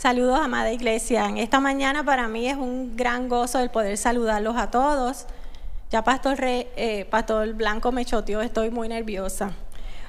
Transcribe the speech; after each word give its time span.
Saludos, 0.00 0.40
amada 0.40 0.72
iglesia. 0.72 1.30
Esta 1.36 1.60
mañana 1.60 2.02
para 2.02 2.26
mí 2.26 2.48
es 2.48 2.56
un 2.56 2.96
gran 2.96 3.28
gozo 3.28 3.58
el 3.58 3.68
poder 3.68 3.98
saludarlos 3.98 4.56
a 4.56 4.70
todos. 4.70 5.26
Ya 5.90 6.02
Pastor, 6.02 6.38
eh, 6.40 7.06
Pastor 7.10 7.52
Blanco 7.52 7.92
me 7.92 8.06
choteó, 8.06 8.40
estoy 8.40 8.70
muy 8.70 8.88
nerviosa. 8.88 9.50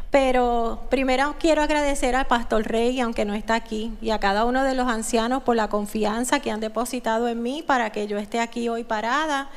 Pero 0.10 0.80
primero 0.90 1.36
quiero 1.38 1.62
agradecer 1.62 2.16
al 2.16 2.26
Pastor 2.26 2.64
Rey, 2.64 3.02
aunque 3.02 3.26
no 3.26 3.34
está 3.34 3.56
aquí, 3.56 3.92
y 4.00 4.12
a 4.12 4.20
cada 4.20 4.46
uno 4.46 4.64
de 4.64 4.76
los 4.76 4.88
ancianos 4.88 5.44
por 5.44 5.58
la 5.58 5.68
confianza 5.68 6.40
que 6.40 6.52
han 6.52 6.62
depositado 6.62 7.28
en 7.28 7.44
mí 7.44 7.62
para 7.62 7.90
que 7.90 8.08
yo 8.08 8.18
esté 8.18 8.40
aquí 8.40 8.70
hoy 8.70 8.86
parada. 8.86 9.50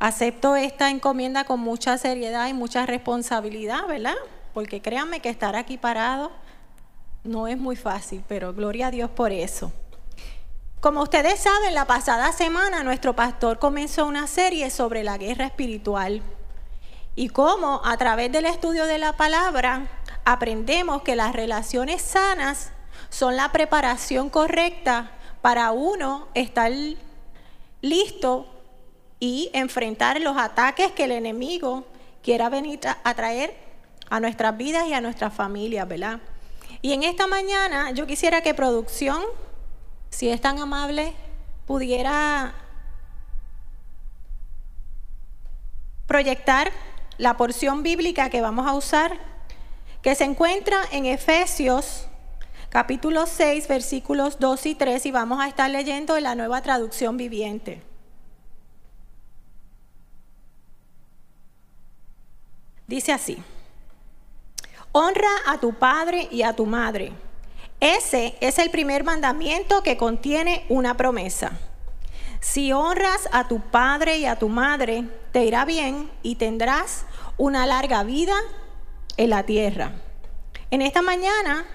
Acepto 0.00 0.56
esta 0.56 0.90
encomienda 0.90 1.44
con 1.44 1.60
mucha 1.60 1.96
seriedad 1.96 2.48
y 2.48 2.54
mucha 2.54 2.86
responsabilidad, 2.86 3.86
¿verdad? 3.86 4.16
Porque 4.52 4.82
créanme 4.82 5.20
que 5.20 5.28
estar 5.28 5.54
aquí 5.54 5.78
parado 5.78 6.32
no 7.26 7.48
es 7.48 7.58
muy 7.58 7.76
fácil, 7.76 8.22
pero 8.26 8.52
gloria 8.54 8.88
a 8.88 8.90
Dios 8.90 9.10
por 9.10 9.32
eso. 9.32 9.72
Como 10.80 11.02
ustedes 11.02 11.40
saben, 11.40 11.74
la 11.74 11.86
pasada 11.86 12.32
semana 12.32 12.82
nuestro 12.82 13.16
pastor 13.16 13.58
comenzó 13.58 14.06
una 14.06 14.26
serie 14.26 14.70
sobre 14.70 15.02
la 15.02 15.18
guerra 15.18 15.46
espiritual 15.46 16.22
y 17.16 17.28
cómo 17.30 17.80
a 17.84 17.96
través 17.96 18.30
del 18.30 18.44
estudio 18.44 18.86
de 18.86 18.98
la 18.98 19.14
palabra 19.14 19.88
aprendemos 20.24 21.02
que 21.02 21.16
las 21.16 21.32
relaciones 21.32 22.02
sanas 22.02 22.70
son 23.08 23.36
la 23.36 23.50
preparación 23.52 24.28
correcta 24.28 25.10
para 25.40 25.72
uno 25.72 26.28
estar 26.34 26.70
listo 27.80 28.46
y 29.18 29.50
enfrentar 29.54 30.20
los 30.20 30.36
ataques 30.36 30.92
que 30.92 31.04
el 31.04 31.12
enemigo 31.12 31.86
quiera 32.22 32.48
venir 32.48 32.80
a 33.02 33.14
traer 33.14 33.54
a 34.10 34.20
nuestras 34.20 34.56
vidas 34.56 34.86
y 34.86 34.92
a 34.92 35.00
nuestras 35.00 35.32
familias, 35.32 35.88
¿verdad? 35.88 36.20
Y 36.82 36.92
en 36.92 37.02
esta 37.02 37.26
mañana 37.26 37.90
yo 37.92 38.06
quisiera 38.06 38.42
que 38.42 38.54
producción, 38.54 39.22
si 40.10 40.28
es 40.28 40.40
tan 40.40 40.58
amable, 40.58 41.14
pudiera 41.66 42.54
proyectar 46.06 46.70
la 47.18 47.36
porción 47.36 47.82
bíblica 47.82 48.30
que 48.30 48.40
vamos 48.40 48.66
a 48.66 48.74
usar, 48.74 49.18
que 50.02 50.14
se 50.14 50.24
encuentra 50.24 50.78
en 50.92 51.06
Efesios 51.06 52.06
capítulo 52.68 53.26
6, 53.26 53.68
versículos 53.68 54.38
2 54.38 54.66
y 54.66 54.74
3, 54.74 55.06
y 55.06 55.10
vamos 55.10 55.40
a 55.40 55.48
estar 55.48 55.70
leyendo 55.70 56.16
en 56.16 56.24
la 56.24 56.34
nueva 56.34 56.62
traducción 56.62 57.16
viviente. 57.16 57.82
Dice 62.86 63.12
así. 63.12 63.42
Honra 64.98 65.28
a 65.44 65.58
tu 65.58 65.74
padre 65.74 66.26
y 66.30 66.40
a 66.40 66.54
tu 66.54 66.64
madre. 66.64 67.12
Ese 67.80 68.34
es 68.40 68.58
el 68.58 68.70
primer 68.70 69.04
mandamiento 69.04 69.82
que 69.82 69.98
contiene 69.98 70.64
una 70.70 70.96
promesa. 70.96 71.52
Si 72.40 72.72
honras 72.72 73.28
a 73.30 73.46
tu 73.46 73.60
padre 73.60 74.16
y 74.16 74.24
a 74.24 74.38
tu 74.38 74.48
madre, 74.48 75.04
te 75.32 75.44
irá 75.44 75.66
bien 75.66 76.10
y 76.22 76.36
tendrás 76.36 77.04
una 77.36 77.66
larga 77.66 78.04
vida 78.04 78.36
en 79.18 79.28
la 79.28 79.42
tierra. 79.42 79.92
En 80.70 80.80
esta 80.80 81.02
mañana, 81.02 81.66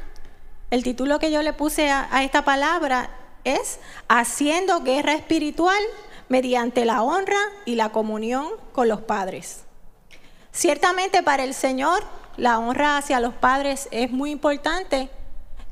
el 0.72 0.82
título 0.82 1.20
que 1.20 1.30
yo 1.30 1.44
le 1.44 1.54
puse 1.54 1.92
a, 1.92 2.24
esta 2.24 2.44
palabra 2.44 3.12
es 3.44 3.80
Haciendo 4.08 4.82
guerra 4.82 5.14
espiritual 5.14 5.84
mediante 6.28 6.86
la 6.86 7.04
honra 7.04 7.38
y 7.66 7.76
la 7.76 7.90
comunión 7.90 8.48
con 8.72 8.88
los 8.88 9.02
padres. 9.02 9.66
Ciertamente 10.52 11.22
para 11.22 11.44
el 11.44 11.54
Señor 11.54 12.04
la 12.38 12.60
honra 12.60 12.98
hacia 12.98 13.20
los 13.20 13.34
padres 13.34 13.88
es 13.92 14.12
muy 14.12 14.32
importante, 14.32 15.10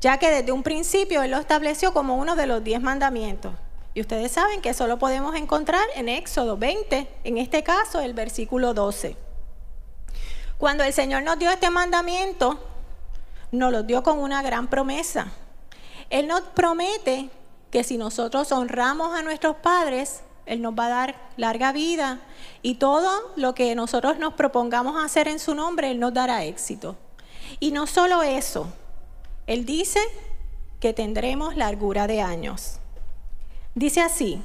ya 0.00 0.18
que 0.18 0.30
desde 0.30 0.52
un 0.52 0.62
principio 0.62 1.22
Él 1.22 1.30
lo 1.30 1.38
estableció 1.38 1.92
como 1.92 2.16
uno 2.16 2.36
de 2.36 2.46
los 2.46 2.62
diez 2.64 2.80
mandamientos. 2.80 3.52
Y 3.92 4.00
ustedes 4.00 4.32
saben 4.32 4.60
que 4.60 4.70
eso 4.70 4.86
lo 4.86 4.98
podemos 4.98 5.34
encontrar 5.34 5.84
en 5.96 6.08
Éxodo 6.08 6.56
20, 6.56 7.08
en 7.24 7.38
este 7.38 7.62
caso 7.62 8.00
el 8.00 8.14
versículo 8.14 8.72
12. 8.72 9.16
Cuando 10.58 10.84
el 10.84 10.92
Señor 10.92 11.22
nos 11.22 11.38
dio 11.38 11.50
este 11.50 11.70
mandamiento, 11.70 12.58
nos 13.50 13.72
lo 13.72 13.82
dio 13.82 14.02
con 14.02 14.18
una 14.18 14.42
gran 14.42 14.68
promesa. 14.68 15.32
Él 16.08 16.28
nos 16.28 16.42
promete 16.42 17.30
que 17.70 17.84
si 17.84 17.96
nosotros 17.96 18.52
honramos 18.52 19.16
a 19.18 19.22
nuestros 19.22 19.56
padres, 19.56 20.22
Él 20.50 20.62
nos 20.62 20.74
va 20.74 20.86
a 20.86 20.88
dar 20.88 21.14
larga 21.36 21.70
vida 21.70 22.18
y 22.60 22.74
todo 22.74 23.08
lo 23.36 23.54
que 23.54 23.72
nosotros 23.76 24.18
nos 24.18 24.34
propongamos 24.34 25.00
hacer 25.02 25.28
en 25.28 25.38
su 25.38 25.54
nombre, 25.54 25.92
Él 25.92 26.00
nos 26.00 26.12
dará 26.12 26.44
éxito. 26.44 26.96
Y 27.60 27.70
no 27.70 27.86
solo 27.86 28.24
eso, 28.24 28.66
Él 29.46 29.64
dice 29.64 30.00
que 30.80 30.92
tendremos 30.92 31.56
largura 31.56 32.08
de 32.08 32.20
años. 32.20 32.80
Dice 33.76 34.00
así, 34.00 34.42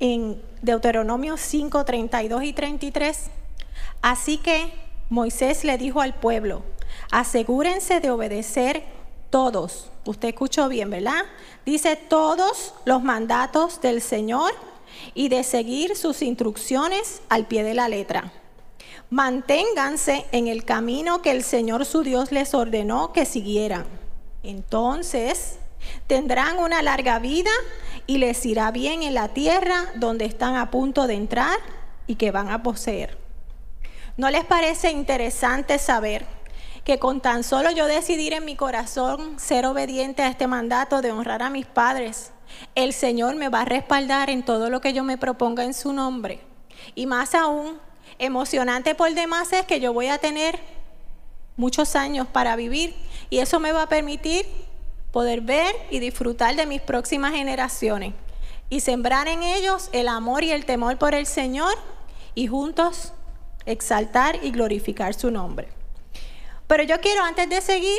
en 0.00 0.40
Deuteronomio 0.62 1.36
5, 1.36 1.84
32 1.84 2.44
y 2.44 2.52
33, 2.54 3.24
así 4.00 4.38
que 4.38 4.72
Moisés 5.10 5.62
le 5.62 5.76
dijo 5.76 6.00
al 6.00 6.14
pueblo, 6.14 6.62
asegúrense 7.10 8.00
de 8.00 8.10
obedecer 8.10 8.82
todos, 9.28 9.90
usted 10.06 10.28
escuchó 10.28 10.70
bien, 10.70 10.88
¿verdad? 10.88 11.20
Dice 11.66 11.96
todos 11.96 12.72
los 12.86 13.02
mandatos 13.02 13.82
del 13.82 14.00
Señor 14.00 14.54
y 15.14 15.28
de 15.28 15.42
seguir 15.42 15.96
sus 15.96 16.22
instrucciones 16.22 17.22
al 17.28 17.46
pie 17.46 17.62
de 17.64 17.74
la 17.74 17.88
letra. 17.88 18.32
Manténganse 19.10 20.26
en 20.32 20.48
el 20.48 20.64
camino 20.64 21.22
que 21.22 21.30
el 21.30 21.42
Señor 21.42 21.86
su 21.86 22.02
Dios 22.02 22.30
les 22.30 22.52
ordenó 22.54 23.12
que 23.12 23.24
siguieran. 23.24 23.86
Entonces 24.42 25.58
tendrán 26.06 26.58
una 26.58 26.82
larga 26.82 27.18
vida 27.18 27.50
y 28.06 28.18
les 28.18 28.44
irá 28.44 28.70
bien 28.70 29.02
en 29.02 29.14
la 29.14 29.28
tierra 29.28 29.84
donde 29.96 30.24
están 30.24 30.56
a 30.56 30.70
punto 30.70 31.06
de 31.06 31.14
entrar 31.14 31.58
y 32.06 32.16
que 32.16 32.30
van 32.30 32.50
a 32.50 32.62
poseer. 32.62 33.18
¿No 34.16 34.30
les 34.30 34.44
parece 34.44 34.90
interesante 34.90 35.78
saber 35.78 36.26
que 36.84 36.98
con 36.98 37.20
tan 37.20 37.44
solo 37.44 37.70
yo 37.70 37.86
decidir 37.86 38.32
en 38.32 38.44
mi 38.44 38.56
corazón 38.56 39.38
ser 39.38 39.66
obediente 39.66 40.22
a 40.22 40.28
este 40.28 40.46
mandato 40.46 41.02
de 41.02 41.12
honrar 41.12 41.42
a 41.42 41.50
mis 41.50 41.66
padres, 41.66 42.32
el 42.74 42.92
Señor 42.92 43.36
me 43.36 43.48
va 43.48 43.62
a 43.62 43.64
respaldar 43.64 44.30
en 44.30 44.44
todo 44.44 44.70
lo 44.70 44.80
que 44.80 44.92
yo 44.92 45.04
me 45.04 45.18
proponga 45.18 45.64
en 45.64 45.74
su 45.74 45.92
nombre. 45.92 46.40
Y 46.94 47.06
más 47.06 47.34
aún, 47.34 47.78
emocionante 48.18 48.94
por 48.94 49.12
demás 49.12 49.52
es 49.52 49.64
que 49.66 49.80
yo 49.80 49.92
voy 49.92 50.08
a 50.08 50.18
tener 50.18 50.58
muchos 51.56 51.96
años 51.96 52.26
para 52.28 52.56
vivir 52.56 52.94
y 53.30 53.38
eso 53.38 53.60
me 53.60 53.72
va 53.72 53.82
a 53.82 53.88
permitir 53.88 54.46
poder 55.12 55.40
ver 55.40 55.74
y 55.90 55.98
disfrutar 55.98 56.54
de 56.54 56.66
mis 56.66 56.80
próximas 56.80 57.32
generaciones 57.32 58.14
y 58.70 58.80
sembrar 58.80 59.28
en 59.28 59.42
ellos 59.42 59.88
el 59.92 60.08
amor 60.08 60.44
y 60.44 60.52
el 60.52 60.64
temor 60.64 60.98
por 60.98 61.14
el 61.14 61.26
Señor 61.26 61.74
y 62.34 62.46
juntos 62.46 63.12
exaltar 63.66 64.38
y 64.42 64.50
glorificar 64.50 65.14
su 65.14 65.30
nombre. 65.30 65.68
Pero 66.66 66.82
yo 66.82 67.00
quiero 67.00 67.24
antes 67.24 67.48
de 67.48 67.60
seguir 67.60 67.98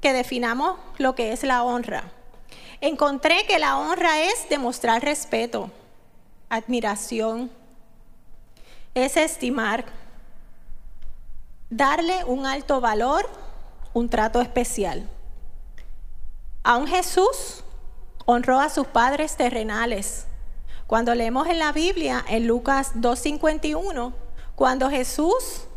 que 0.00 0.12
definamos 0.12 0.78
lo 0.98 1.14
que 1.14 1.32
es 1.32 1.44
la 1.44 1.62
honra. 1.62 2.12
Encontré 2.82 3.46
que 3.46 3.60
la 3.60 3.78
honra 3.78 4.22
es 4.22 4.48
demostrar 4.48 5.04
respeto, 5.04 5.70
admiración, 6.48 7.48
es 8.92 9.16
estimar, 9.16 9.84
darle 11.70 12.24
un 12.24 12.44
alto 12.44 12.80
valor, 12.80 13.30
un 13.94 14.08
trato 14.08 14.40
especial. 14.40 15.08
Aún 16.64 16.88
Jesús 16.88 17.62
honró 18.26 18.58
a 18.58 18.68
sus 18.68 18.88
padres 18.88 19.36
terrenales. 19.36 20.26
Cuando 20.88 21.14
leemos 21.14 21.46
en 21.46 21.60
la 21.60 21.70
Biblia, 21.70 22.24
en 22.28 22.48
Lucas 22.48 22.94
2.51, 22.96 24.12
cuando 24.56 24.90
Jesús 24.90 25.68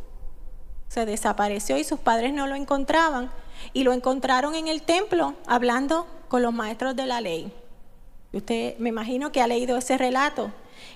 se 0.88 1.06
desapareció 1.06 1.78
y 1.78 1.84
sus 1.84 2.00
padres 2.00 2.34
no 2.34 2.48
lo 2.48 2.56
encontraban, 2.56 3.30
y 3.74 3.84
lo 3.84 3.94
encontraron 3.94 4.56
en 4.56 4.68
el 4.68 4.82
templo 4.82 5.36
hablando 5.46 6.08
con 6.28 6.42
los 6.42 6.54
maestros 6.54 6.96
de 6.96 7.06
la 7.06 7.22
ley. 7.22 7.52
Usted 8.34 8.78
me 8.78 8.90
imagino 8.90 9.32
que 9.32 9.42
ha 9.42 9.48
leído 9.48 9.78
ese 9.78 9.98
relato. 9.98 10.52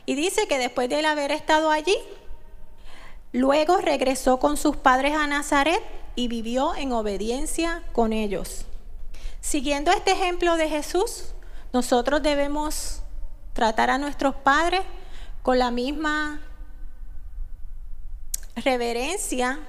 Y 0.05 0.15
dice 0.15 0.47
que 0.47 0.57
después 0.57 0.89
de 0.89 0.99
él 0.99 1.05
haber 1.05 1.31
estado 1.31 1.71
allí, 1.71 1.95
luego 3.31 3.77
regresó 3.77 4.39
con 4.39 4.57
sus 4.57 4.75
padres 4.75 5.13
a 5.13 5.27
Nazaret 5.27 5.81
y 6.15 6.27
vivió 6.27 6.75
en 6.75 6.91
obediencia 6.91 7.83
con 7.93 8.11
ellos. 8.11 8.65
Siguiendo 9.41 9.91
este 9.91 10.11
ejemplo 10.11 10.57
de 10.57 10.67
Jesús, 10.67 11.33
nosotros 11.71 12.21
debemos 12.21 13.01
tratar 13.53 13.89
a 13.89 13.97
nuestros 13.97 14.35
padres 14.35 14.81
con 15.41 15.59
la 15.59 15.71
misma 15.71 16.41
reverencia 18.55 19.59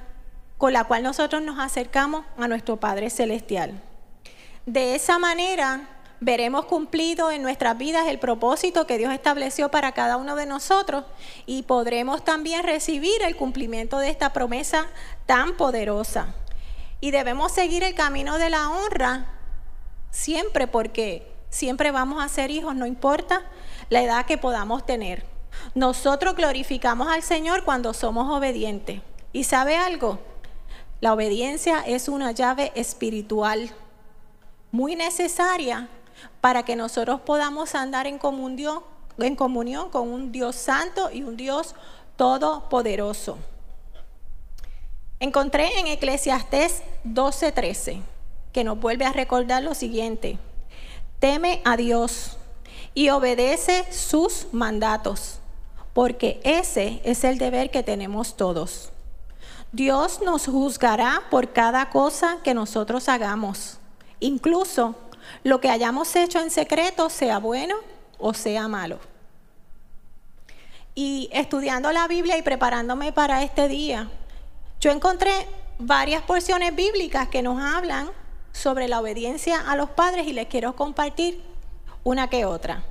con 0.59 0.75
la 0.75 0.85
cual 0.85 1.03
nosotros 1.03 1.41
nos 1.41 1.59
acercamos 1.59 2.27
a 2.37 2.47
nuestro 2.47 2.77
Padre 2.77 3.09
Celestial. 3.09 3.81
De 4.67 4.95
esa 4.95 5.19
manera 5.19 5.89
veremos 6.21 6.67
cumplido 6.67 7.31
en 7.31 7.43
nuestras 7.43 7.79
vidas 7.79 8.07
el 8.07 8.19
propósito 8.19 8.87
que 8.87 8.99
Dios 8.99 9.13
estableció 9.13 9.71
para 9.71 9.93
cada 9.93 10.19
uno 10.19 10.37
de 10.37 10.45
nosotros 10.45 11.05
y 11.47 11.63
podremos 11.63 12.25
también 12.25 12.63
recibir 12.63 13.23
el 13.23 13.37
cumplimiento 13.37 13.99
de 13.99 14.11
esta 14.11 14.33
promesa 14.33 14.87
tan 15.27 15.57
poderosa. 15.57 16.35
Y 17.01 17.11
debemos 17.11 17.53
seguir 17.53 17.83
el 17.83 17.95
camino 17.95 18.37
de 18.37 18.51
la 18.51 18.69
honra 18.69 19.27
siempre 20.11 20.67
porque 20.67 21.33
siempre 21.49 21.91
vamos 21.91 22.23
a 22.23 22.29
ser 22.29 22.51
hijos, 22.51 22.75
no 22.75 22.85
importa 22.85 23.43
la 23.89 24.03
edad 24.03 24.27
que 24.27 24.37
podamos 24.37 24.85
tener. 24.85 25.25
Nosotros 25.75 26.37
glorificamos 26.37 27.09
al 27.09 27.23
Señor 27.23 27.65
cuando 27.65 27.95
somos 27.95 28.31
obedientes. 28.31 29.01
¿Y 29.33 29.45
sabe 29.45 29.77
algo? 29.77 30.19
La 31.01 31.15
obediencia 31.15 31.81
es 31.81 32.09
una 32.09 32.33
llave 32.33 32.73
espiritual 32.75 33.73
muy 34.71 34.97
necesaria 34.97 35.89
para 36.41 36.65
que 36.65 36.77
nosotros 36.77 37.21
podamos 37.21 37.75
andar 37.75 38.07
en 38.07 38.19
comunión, 38.19 38.83
en 39.19 39.37
comunión 39.37 39.91
con 39.91 40.09
un 40.09 40.33
Dios 40.33 40.57
santo 40.57 41.11
y 41.13 41.23
un 41.23 41.37
Dios 41.37 41.75
todopoderoso. 42.17 43.39
Encontré 45.19 45.79
en 45.79 45.87
Eclesiastés 45.87 46.83
12:13 47.05 48.03
que 48.53 48.65
nos 48.65 48.79
vuelve 48.81 49.05
a 49.05 49.13
recordar 49.13 49.63
lo 49.63 49.75
siguiente. 49.75 50.39
Teme 51.19 51.61
a 51.65 51.77
Dios 51.77 52.39
y 52.95 53.11
obedece 53.11 53.85
sus 53.93 54.47
mandatos, 54.53 55.41
porque 55.93 56.41
ese 56.45 57.01
es 57.05 57.25
el 57.25 57.39
deber 57.39 57.71
que 57.71 57.83
tenemos 57.83 58.37
todos. 58.37 58.91
Dios 59.73 60.21
nos 60.23 60.47
juzgará 60.47 61.23
por 61.31 61.53
cada 61.53 61.91
cosa 61.91 62.39
que 62.43 62.55
nosotros 62.55 63.09
hagamos, 63.09 63.80
incluso 64.21 64.95
lo 65.45 65.61
que 65.61 65.71
hayamos 65.71 66.15
hecho 66.17 66.41
en 66.41 66.51
secreto, 66.51 67.11
sea 67.11 67.39
bueno 67.39 67.77
o 68.19 68.35
sea 68.35 68.69
malo. 68.69 68.99
Y 70.95 71.31
estudiando 71.33 71.93
la 71.93 72.07
Biblia 72.09 72.37
y 72.37 72.43
preparándome 72.43 73.13
para 73.13 73.43
este 73.43 73.69
día, 73.69 74.11
yo 74.81 74.91
encontré 74.91 75.33
varias 75.79 76.23
porciones 76.23 76.75
bíblicas 76.75 77.29
que 77.29 77.43
nos 77.43 77.61
hablan 77.61 78.11
sobre 78.53 78.89
la 78.89 79.01
obediencia 79.01 79.61
a 79.61 79.77
los 79.77 79.91
padres 79.91 80.27
y 80.27 80.33
les 80.33 80.47
quiero 80.47 80.77
compartir 80.77 81.41
una 82.05 82.29
que 82.29 82.45
otra. 82.45 82.85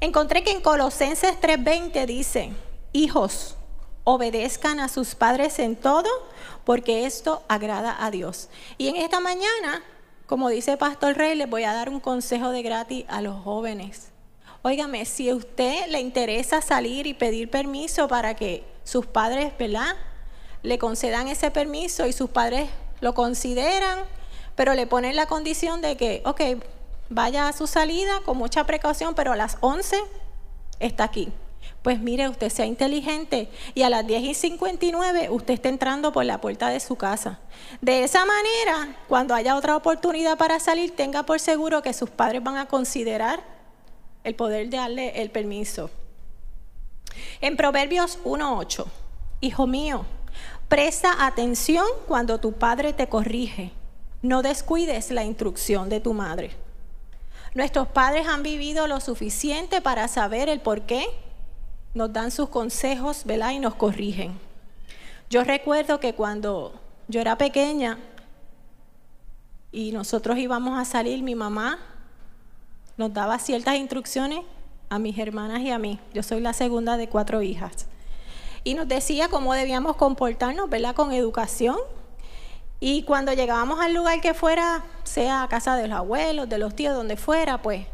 Encontré 0.00 0.42
que 0.42 0.52
en 0.52 0.60
Colosenses 0.60 1.40
3:20 1.40 2.06
dice, 2.06 2.52
hijos, 2.92 3.56
obedezcan 4.04 4.80
a 4.80 4.88
sus 4.88 5.14
padres 5.14 5.58
en 5.58 5.76
todo, 5.76 6.08
porque 6.64 7.06
esto 7.06 7.42
agrada 7.48 7.96
a 8.04 8.10
Dios. 8.10 8.48
Y 8.78 8.88
en 8.88 8.96
esta 8.96 9.20
mañana, 9.20 9.82
como 10.26 10.48
dice 10.48 10.76
Pastor 10.76 11.16
Rey, 11.16 11.34
les 11.36 11.48
voy 11.48 11.64
a 11.64 11.74
dar 11.74 11.88
un 11.88 12.00
consejo 12.00 12.50
de 12.50 12.62
gratis 12.62 13.04
a 13.08 13.20
los 13.20 13.42
jóvenes. 13.42 14.10
Óigame, 14.62 15.04
si 15.04 15.28
a 15.28 15.34
usted 15.34 15.86
le 15.88 16.00
interesa 16.00 16.62
salir 16.62 17.06
y 17.06 17.12
pedir 17.12 17.50
permiso 17.50 18.08
para 18.08 18.34
que 18.34 18.64
sus 18.84 19.04
padres, 19.04 19.52
¿verdad? 19.58 19.94
Le 20.62 20.78
concedan 20.78 21.28
ese 21.28 21.50
permiso 21.50 22.06
y 22.06 22.14
sus 22.14 22.30
padres 22.30 22.70
lo 23.00 23.12
consideran, 23.12 23.98
pero 24.54 24.72
le 24.72 24.86
ponen 24.86 25.16
la 25.16 25.26
condición 25.26 25.82
de 25.82 25.98
que, 25.98 26.22
ok, 26.24 26.40
vaya 27.10 27.48
a 27.48 27.52
su 27.52 27.66
salida 27.66 28.20
con 28.24 28.38
mucha 28.38 28.64
precaución, 28.64 29.14
pero 29.14 29.32
a 29.32 29.36
las 29.36 29.58
11 29.60 29.98
está 30.80 31.04
aquí. 31.04 31.30
Pues 31.84 32.00
mire, 32.00 32.28
usted 32.28 32.48
sea 32.48 32.66
inteligente 32.66 33.48
y 33.74 33.82
a 33.82 33.90
las 33.90 34.04
10 34.04 34.22
y 34.24 34.34
59 34.34 35.28
usted 35.30 35.54
está 35.54 35.68
entrando 35.68 36.12
por 36.12 36.24
la 36.24 36.40
puerta 36.40 36.68
de 36.68 36.80
su 36.80 36.96
casa. 36.96 37.38
De 37.80 38.02
esa 38.02 38.24
manera, 38.24 38.96
cuando 39.06 39.34
haya 39.34 39.54
otra 39.54 39.76
oportunidad 39.76 40.36
para 40.36 40.58
salir, 40.58 40.96
tenga 40.96 41.22
por 41.22 41.38
seguro 41.38 41.80
que 41.80 41.92
sus 41.92 42.10
padres 42.10 42.42
van 42.42 42.56
a 42.56 42.66
considerar 42.66 43.44
el 44.24 44.34
poder 44.34 44.68
de 44.68 44.78
darle 44.78 45.22
el 45.22 45.30
permiso. 45.30 45.90
En 47.40 47.56
Proverbios 47.56 48.18
1.8, 48.24 48.86
Hijo 49.40 49.68
mío, 49.68 50.06
presta 50.68 51.24
atención 51.24 51.86
cuando 52.08 52.40
tu 52.40 52.54
padre 52.54 52.92
te 52.92 53.08
corrige 53.08 53.72
no 54.24 54.40
descuides 54.40 55.10
la 55.10 55.22
instrucción 55.22 55.90
de 55.90 56.00
tu 56.00 56.14
madre. 56.14 56.52
Nuestros 57.54 57.86
padres 57.88 58.26
han 58.26 58.42
vivido 58.42 58.86
lo 58.86 59.00
suficiente 59.00 59.82
para 59.82 60.08
saber 60.08 60.48
el 60.48 60.60
por 60.60 60.86
qué. 60.86 61.04
Nos 61.94 62.12
dan 62.12 62.30
sus 62.30 62.48
consejos, 62.48 63.22
¿verdad? 63.24 63.52
Y 63.52 63.60
nos 63.60 63.74
corrigen. 63.74 64.38
Yo 65.30 65.44
recuerdo 65.44 66.00
que 66.00 66.14
cuando 66.14 66.74
yo 67.08 67.20
era 67.20 67.38
pequeña 67.38 67.98
y 69.72 69.92
nosotros 69.92 70.38
íbamos 70.38 70.78
a 70.78 70.84
salir, 70.84 71.22
mi 71.22 71.34
mamá 71.34 71.78
nos 72.96 73.12
daba 73.12 73.38
ciertas 73.38 73.76
instrucciones 73.76 74.40
a 74.90 74.98
mis 74.98 75.18
hermanas 75.18 75.60
y 75.60 75.70
a 75.70 75.78
mí. 75.78 75.98
Yo 76.12 76.22
soy 76.22 76.40
la 76.40 76.52
segunda 76.52 76.96
de 76.96 77.08
cuatro 77.08 77.42
hijas. 77.42 77.86
Y 78.64 78.74
nos 78.74 78.88
decía 78.88 79.28
cómo 79.28 79.54
debíamos 79.54 79.96
comportarnos, 79.96 80.68
¿verdad? 80.68 80.94
Con 80.94 81.12
educación, 81.12 81.76
y 82.86 83.02
cuando 83.04 83.32
llegábamos 83.32 83.80
al 83.80 83.94
lugar 83.94 84.20
que 84.20 84.34
fuera, 84.34 84.84
sea 85.04 85.42
a 85.42 85.48
casa 85.48 85.74
de 85.74 85.88
los 85.88 85.96
abuelos, 85.96 86.50
de 86.50 86.58
los 86.58 86.76
tíos, 86.76 86.94
donde 86.94 87.16
fuera, 87.16 87.62
pues 87.62 87.86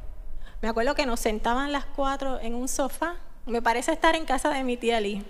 me 0.63 0.69
acuerdo 0.69 0.97
que 0.97 1.07
nos 1.07 1.21
sentaban 1.21 1.71
las 1.71 1.85
cuatro 1.85 2.41
en 2.41 2.57
un 2.57 2.67
sofá. 2.67 3.15
Me 3.47 3.63
parece 3.63 3.93
estar 3.93 4.15
en 4.15 4.25
casa 4.25 4.51
de 4.51 4.65
mi 4.65 4.77
tía 4.77 5.01
Lee. 5.01 5.25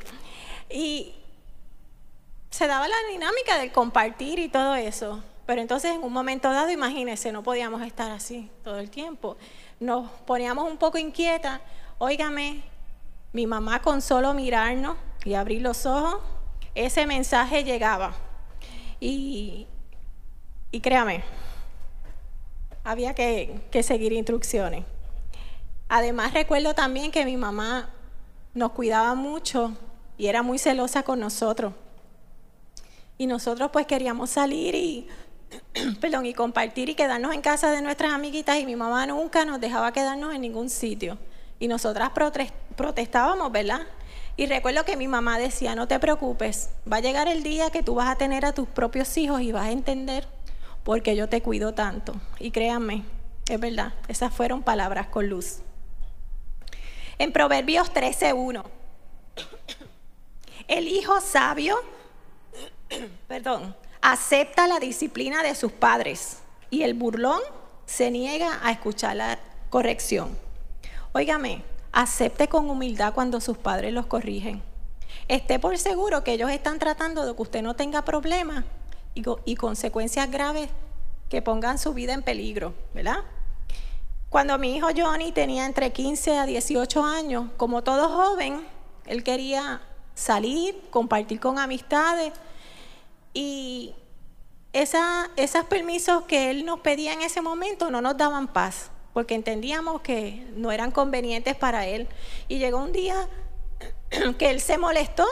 Y 0.69 1.15
se 2.51 2.67
daba 2.67 2.89
la 2.89 2.97
dinámica 3.11 3.59
del 3.59 3.73
compartir 3.73 4.39
y 4.39 4.49
todo 4.49 4.75
eso. 4.75 5.23
Pero 5.47 5.61
entonces 5.61 5.95
en 5.95 6.03
un 6.03 6.13
momento 6.13 6.51
dado, 6.51 6.71
imagínense, 6.71 7.33
no 7.33 7.43
podíamos 7.43 7.83
estar 7.83 8.11
así 8.11 8.51
todo 8.63 8.79
el 8.79 8.91
tiempo. 8.91 9.37
Nos 9.81 10.11
poníamos 10.27 10.71
un 10.71 10.77
poco 10.77 10.99
inquietas. 10.99 11.61
Óigame, 11.99 12.63
mi 13.33 13.47
mamá 13.47 13.83
con 13.83 14.03
solo 14.03 14.35
mirarnos 14.35 14.97
y 15.25 15.35
abrir 15.35 15.63
los 15.63 15.87
ojos, 15.87 16.21
ese 16.75 17.07
mensaje 17.07 17.65
llegaba. 17.65 18.15
Y, 19.01 19.67
créame, 20.83 21.25
había 22.85 23.15
que, 23.15 23.61
que 23.71 23.83
seguir 23.83 24.13
instrucciones. 24.13 24.85
Además 25.89 26.33
recuerdo 26.33 26.75
también 26.75 27.11
que 27.11 27.25
mi 27.25 27.37
mamá 27.37 27.91
nos 28.55 28.73
cuidaba 28.73 29.15
mucho 29.15 29.73
y 30.19 30.27
era 30.27 30.43
muy 30.43 30.59
celosa 30.59 31.03
con 31.03 31.21
nosotros. 31.21 31.73
Y 33.19 33.27
nosotros 33.27 33.71
pues 33.73 33.87
queríamos 33.87 34.31
salir 34.31 34.75
y, 34.75 35.09
perdón, 36.01 36.27
y 36.27 36.35
compartir 36.35 36.89
y 36.89 36.95
quedarnos 36.95 37.35
en 37.35 37.43
casa 37.43 37.71
de 37.71 37.83
nuestras 37.83 38.13
amiguitas 38.13 38.59
y 38.59 38.67
mi 38.67 38.77
mamá 38.77 39.07
nunca 39.07 39.45
nos 39.45 39.61
dejaba 39.61 39.93
quedarnos 39.93 40.35
en 40.35 40.41
ningún 40.41 40.71
sitio. 40.71 41.19
Y 41.59 41.69
nosotras 41.69 42.11
protestábamos, 42.77 43.53
¿verdad? 43.53 43.83
Y 44.37 44.47
recuerdo 44.47 44.85
que 44.85 44.97
mi 44.97 45.07
mamá 45.07 45.39
decía, 45.39 45.75
no 45.75 45.87
te 45.87 45.99
preocupes, 45.99 46.71
va 46.91 46.97
a 46.97 47.01
llegar 47.01 47.29
el 47.29 47.43
día 47.43 47.71
que 47.71 47.83
tú 47.83 47.97
vas 47.97 48.09
a 48.09 48.17
tener 48.17 48.47
a 48.47 48.53
tus 48.53 48.67
propios 48.67 49.19
hijos 49.19 49.43
y 49.43 49.53
vas 49.53 49.67
a 49.67 49.71
entender 49.71 50.27
por 50.83 51.03
qué 51.03 51.15
yo 51.15 51.29
te 51.29 51.43
cuido 51.43 51.75
tanto. 51.75 52.15
Y 52.39 52.51
créanme, 52.51 53.05
es 53.49 53.61
verdad, 53.61 53.93
esas 54.09 54.33
fueron 54.33 54.63
palabras 54.63 55.09
con 55.09 55.29
luz. 55.29 55.61
En 57.21 57.33
Proverbios 57.33 57.93
13:1, 57.93 58.65
el 60.69 60.89
hijo 60.89 61.21
sabio, 61.21 61.77
perdón, 63.29 63.77
acepta 64.01 64.67
la 64.67 64.81
disciplina 64.81 65.43
de 65.43 65.55
sus 65.55 65.71
padres 65.71 66.39
y 66.71 66.83
el 66.83 66.95
burlón 66.95 67.41
se 67.85 68.11
niega 68.11 68.59
a 68.63 68.73
escuchar 68.73 69.17
la 69.17 69.39
corrección. 69.69 70.35
Óigame, 71.13 71.63
Acepte 71.93 72.49
con 72.49 72.71
humildad 72.71 73.13
cuando 73.13 73.41
sus 73.41 73.59
padres 73.59 73.93
los 73.93 74.07
corrigen. 74.07 74.63
Esté 75.29 75.59
por 75.59 75.77
seguro 75.77 76.23
que 76.23 76.33
ellos 76.33 76.51
están 76.51 76.79
tratando 76.79 77.27
de 77.27 77.35
que 77.35 77.43
usted 77.43 77.63
no 77.63 77.75
tenga 77.75 78.03
problemas 78.03 78.65
y, 79.13 79.57
consecuencias 79.57 80.31
graves 80.31 80.71
que 81.29 81.43
pongan 81.43 81.79
su 81.79 81.93
vida 81.93 82.15
en 82.15 82.23
peligro, 82.23 82.73
¿verdad? 82.95 83.25
Cuando 84.31 84.59
mi 84.59 84.77
hijo 84.77 84.89
Johnny 84.97 85.33
tenía 85.33 85.67
entre 85.67 85.93
15 85.93 86.39
a 86.39 86.47
18 86.47 87.05
años, 87.05 87.51
como 87.57 87.83
todo 87.83 88.09
joven, 88.09 88.67
él 89.05 89.23
quería 89.25 89.83
salir, 90.15 90.81
compartir 90.91 91.41
con 91.41 91.59
amistades 91.59 92.33
y 93.35 93.95
esos 94.73 95.65
permisos 95.69 96.23
que 96.25 96.51
él 96.51 96.65
nos 96.65 96.81
pedía 96.81 97.13
en 97.13 97.23
ese 97.23 97.43
momento 97.43 97.91
no 97.91 98.01
nos 98.01 98.17
daban 98.17 98.47
paz 98.47 98.93
porque 99.13 99.35
entendíamos 99.35 100.01
que 100.03 100.47
no 100.55 100.71
eran 100.71 100.91
convenientes 100.91 101.57
para 101.57 101.87
él. 101.87 102.09
Y 102.49 102.59
llegó 102.59 102.79
un 102.79 102.93
día 102.93 103.29
que 104.39 104.51
él 104.51 104.61
se 104.61 104.79
molestó 104.79 105.27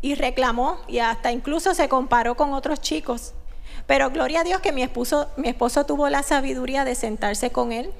y 0.00 0.14
reclamó 0.14 0.78
y 0.88 0.98
hasta 0.98 1.32
incluso 1.32 1.74
se 1.74 1.88
comparó 1.88 2.36
con 2.36 2.52
otros 2.52 2.80
chicos. 2.80 3.34
Pero 3.86 4.10
gloria 4.10 4.40
a 4.40 4.44
Dios 4.44 4.60
que 4.60 4.72
mi 4.72 4.82
esposo, 4.82 5.28
mi 5.36 5.48
esposo 5.48 5.86
tuvo 5.86 6.08
la 6.08 6.22
sabiduría 6.22 6.84
de 6.84 6.94
sentarse 6.94 7.50
con 7.50 7.72
él, 7.72 7.92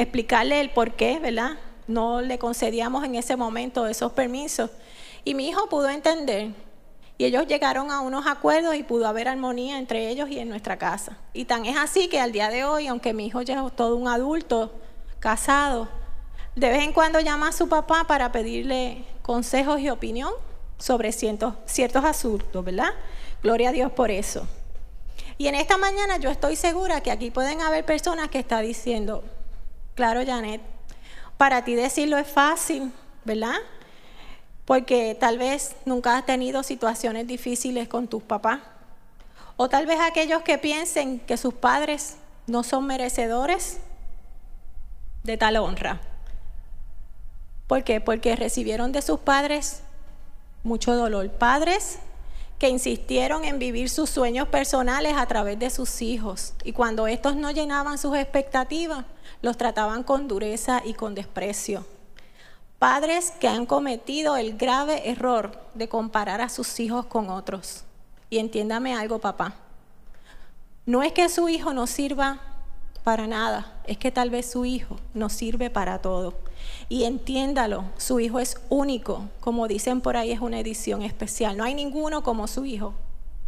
explicarle 0.00 0.60
el 0.60 0.70
por 0.70 0.92
qué, 0.92 1.18
¿verdad? 1.18 1.58
No 1.86 2.20
le 2.20 2.38
concedíamos 2.38 3.04
en 3.04 3.14
ese 3.14 3.36
momento 3.36 3.86
esos 3.86 4.12
permisos. 4.12 4.70
Y 5.24 5.34
mi 5.34 5.48
hijo 5.48 5.68
pudo 5.68 5.88
entender 5.88 6.52
y 7.20 7.26
ellos 7.26 7.46
llegaron 7.46 7.90
a 7.90 8.00
unos 8.00 8.26
acuerdos 8.26 8.74
y 8.76 8.82
pudo 8.82 9.06
haber 9.06 9.28
armonía 9.28 9.76
entre 9.76 10.08
ellos 10.08 10.30
y 10.30 10.38
en 10.38 10.48
nuestra 10.48 10.78
casa. 10.78 11.18
Y 11.34 11.44
tan 11.44 11.66
es 11.66 11.76
así 11.76 12.08
que 12.08 12.18
al 12.18 12.32
día 12.32 12.48
de 12.48 12.64
hoy, 12.64 12.86
aunque 12.86 13.12
mi 13.12 13.26
hijo 13.26 13.42
ya 13.42 13.62
es 13.62 13.76
todo 13.76 13.94
un 13.96 14.08
adulto, 14.08 14.72
casado, 15.18 15.86
de 16.56 16.70
vez 16.70 16.82
en 16.82 16.94
cuando 16.94 17.20
llama 17.20 17.48
a 17.48 17.52
su 17.52 17.68
papá 17.68 18.04
para 18.06 18.32
pedirle 18.32 19.04
consejos 19.20 19.80
y 19.80 19.90
opinión 19.90 20.32
sobre 20.78 21.12
ciertos, 21.12 21.56
ciertos 21.66 22.06
asuntos, 22.06 22.64
¿verdad? 22.64 22.94
Gloria 23.42 23.68
a 23.68 23.72
Dios 23.72 23.92
por 23.92 24.10
eso. 24.10 24.48
Y 25.36 25.48
en 25.48 25.56
esta 25.56 25.76
mañana 25.76 26.16
yo 26.16 26.30
estoy 26.30 26.56
segura 26.56 27.02
que 27.02 27.10
aquí 27.10 27.30
pueden 27.30 27.60
haber 27.60 27.84
personas 27.84 28.30
que 28.30 28.38
están 28.38 28.62
diciendo, 28.64 29.22
claro, 30.00 30.24
Janet, 30.24 30.62
para 31.36 31.62
ti 31.62 31.74
decirlo 31.74 32.16
es 32.16 32.26
fácil, 32.26 32.90
¿verdad? 33.26 33.58
Porque 34.64 35.14
tal 35.14 35.36
vez 35.36 35.76
nunca 35.84 36.16
has 36.16 36.24
tenido 36.24 36.62
situaciones 36.62 37.26
difíciles 37.26 37.86
con 37.86 38.08
tus 38.08 38.22
papás. 38.22 38.60
O 39.58 39.68
tal 39.68 39.84
vez 39.84 40.00
aquellos 40.00 40.40
que 40.40 40.56
piensen 40.56 41.20
que 41.20 41.36
sus 41.36 41.52
padres 41.52 42.16
no 42.46 42.62
son 42.62 42.86
merecedores 42.86 43.80
de 45.22 45.36
tal 45.36 45.58
honra. 45.58 46.00
¿Por 47.66 47.84
qué? 47.84 48.00
Porque 48.00 48.36
recibieron 48.36 48.92
de 48.92 49.02
sus 49.02 49.20
padres 49.20 49.82
mucho 50.62 50.94
dolor. 50.94 51.30
Padres 51.30 51.98
que 52.60 52.68
insistieron 52.68 53.46
en 53.46 53.58
vivir 53.58 53.88
sus 53.88 54.10
sueños 54.10 54.46
personales 54.46 55.16
a 55.16 55.24
través 55.24 55.58
de 55.58 55.70
sus 55.70 56.02
hijos. 56.02 56.52
Y 56.62 56.72
cuando 56.72 57.06
estos 57.06 57.34
no 57.34 57.50
llenaban 57.50 57.96
sus 57.96 58.14
expectativas, 58.14 59.06
los 59.40 59.56
trataban 59.56 60.02
con 60.02 60.28
dureza 60.28 60.82
y 60.84 60.92
con 60.92 61.14
desprecio. 61.14 61.86
Padres 62.78 63.30
que 63.40 63.48
han 63.48 63.64
cometido 63.64 64.36
el 64.36 64.58
grave 64.58 65.08
error 65.08 65.58
de 65.72 65.88
comparar 65.88 66.42
a 66.42 66.50
sus 66.50 66.78
hijos 66.80 67.06
con 67.06 67.30
otros. 67.30 67.84
Y 68.28 68.36
entiéndame 68.38 68.94
algo, 68.94 69.20
papá. 69.20 69.54
No 70.84 71.02
es 71.02 71.12
que 71.12 71.30
su 71.30 71.48
hijo 71.48 71.72
no 71.72 71.86
sirva 71.86 72.40
para 73.04 73.26
nada, 73.26 73.80
es 73.86 73.96
que 73.96 74.12
tal 74.12 74.28
vez 74.28 74.50
su 74.50 74.66
hijo 74.66 74.96
no 75.14 75.30
sirve 75.30 75.70
para 75.70 76.02
todo. 76.02 76.34
Y 76.88 77.04
entiéndalo, 77.04 77.84
su 77.96 78.20
hijo 78.20 78.40
es 78.40 78.60
único, 78.68 79.28
como 79.40 79.68
dicen 79.68 80.00
por 80.00 80.16
ahí 80.16 80.32
es 80.32 80.40
una 80.40 80.58
edición 80.58 81.02
especial, 81.02 81.56
no 81.56 81.64
hay 81.64 81.74
ninguno 81.74 82.22
como 82.22 82.46
su 82.48 82.64
hijo. 82.64 82.94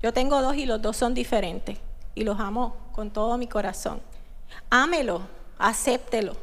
Yo 0.02 0.12
tengo 0.12 0.40
dos 0.42 0.56
y 0.56 0.66
los 0.66 0.80
dos 0.82 0.96
son 0.96 1.14
diferentes 1.14 1.78
y 2.14 2.24
los 2.24 2.38
amo 2.40 2.76
con 2.92 3.10
todo 3.10 3.38
mi 3.38 3.46
corazón. 3.46 4.00
Ámelo, 4.70 5.22
acéptelo 5.58 6.36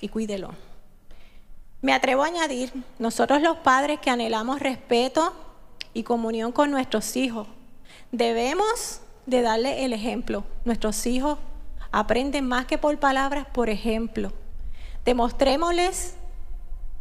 y 0.00 0.08
cuídelo. 0.08 0.50
Me 1.82 1.92
atrevo 1.92 2.22
a 2.22 2.26
añadir, 2.26 2.72
nosotros 2.98 3.40
los 3.40 3.58
padres 3.58 4.00
que 4.00 4.10
anhelamos 4.10 4.60
respeto 4.60 5.32
y 5.94 6.02
comunión 6.02 6.52
con 6.52 6.70
nuestros 6.70 7.16
hijos, 7.16 7.48
debemos 8.12 9.00
de 9.26 9.42
darle 9.42 9.84
el 9.84 9.92
ejemplo. 9.92 10.44
Nuestros 10.64 11.06
hijos 11.06 11.38
aprenden 11.90 12.46
más 12.46 12.66
que 12.66 12.78
por 12.78 12.98
palabras, 12.98 13.46
por 13.52 13.70
ejemplo. 13.70 14.32
Demostrémosles 15.04 16.16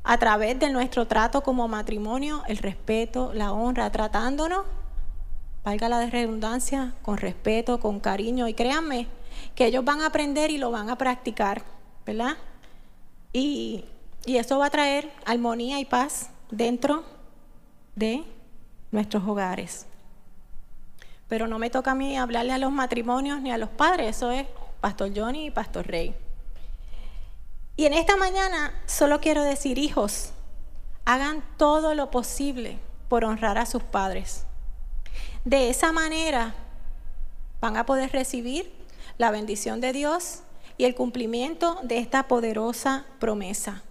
a 0.04 0.18
través 0.18 0.58
de 0.60 0.70
nuestro 0.70 1.08
trato 1.08 1.42
como 1.42 1.68
matrimonio 1.68 2.44
el 2.48 2.58
respeto, 2.58 3.32
la 3.34 3.52
honra, 3.52 3.92
tratándonos, 3.92 4.66
valga 5.64 5.90
la 5.90 6.06
redundancia, 6.06 6.94
con 7.02 7.18
respeto, 7.18 7.80
con 7.80 8.00
cariño. 8.00 8.48
Y 8.48 8.54
créanme 8.54 9.08
que 9.56 9.66
ellos 9.66 9.86
van 9.86 10.02
a 10.02 10.08
aprender 10.08 10.52
y 10.52 10.58
lo 10.58 10.72
van 10.72 10.90
a 10.90 10.98
practicar, 10.98 11.64
¿verdad? 12.06 12.38
Y, 13.34 13.86
y 14.26 14.38
eso 14.38 14.58
va 14.60 14.68
a 14.68 14.72
traer 14.72 15.12
armonía 15.26 15.80
y 15.80 15.86
paz 15.86 16.30
dentro 16.50 17.04
de 17.96 18.24
nuestros 18.92 19.24
hogares. 19.28 19.86
Pero 21.28 21.46
no 21.48 21.60
me 21.60 21.70
toca 21.70 21.92
a 21.92 21.96
mí 21.96 22.18
hablarle 22.18 22.54
a 22.54 22.58
los 22.58 22.72
matrimonios 22.72 23.42
ni 23.42 23.52
a 23.52 23.58
los 23.58 23.70
padres, 23.70 24.18
eso 24.18 24.32
es 24.32 24.48
Pastor 24.82 25.12
Johnny 25.16 25.48
y 25.48 25.52
Pastor 25.52 25.86
Rey. 25.86 26.16
Y 27.80 27.86
en 27.86 27.94
esta 27.94 28.18
mañana 28.18 28.74
solo 28.88 29.22
quiero 29.22 29.42
decir, 29.42 29.78
hijos, 29.78 30.32
hagan 31.06 31.42
todo 31.56 31.96
lo 31.96 32.12
posible 32.12 32.78
por 33.08 33.24
honrar 33.24 33.58
a 33.58 33.66
sus 33.66 33.84
padres. 33.84 34.44
De 35.46 35.70
esa 35.70 35.94
manera 35.94 36.56
van 37.62 37.78
a 37.78 37.86
poder 37.86 38.12
recibir 38.12 38.70
la 39.18 39.32
bendición 39.32 39.80
de 39.80 39.94
Dios 39.94 40.40
y 40.78 40.84
el 40.84 40.94
cumplimiento 40.94 41.80
de 41.82 42.00
esta 42.00 42.28
poderosa 42.28 43.06
promesa. 43.18 43.82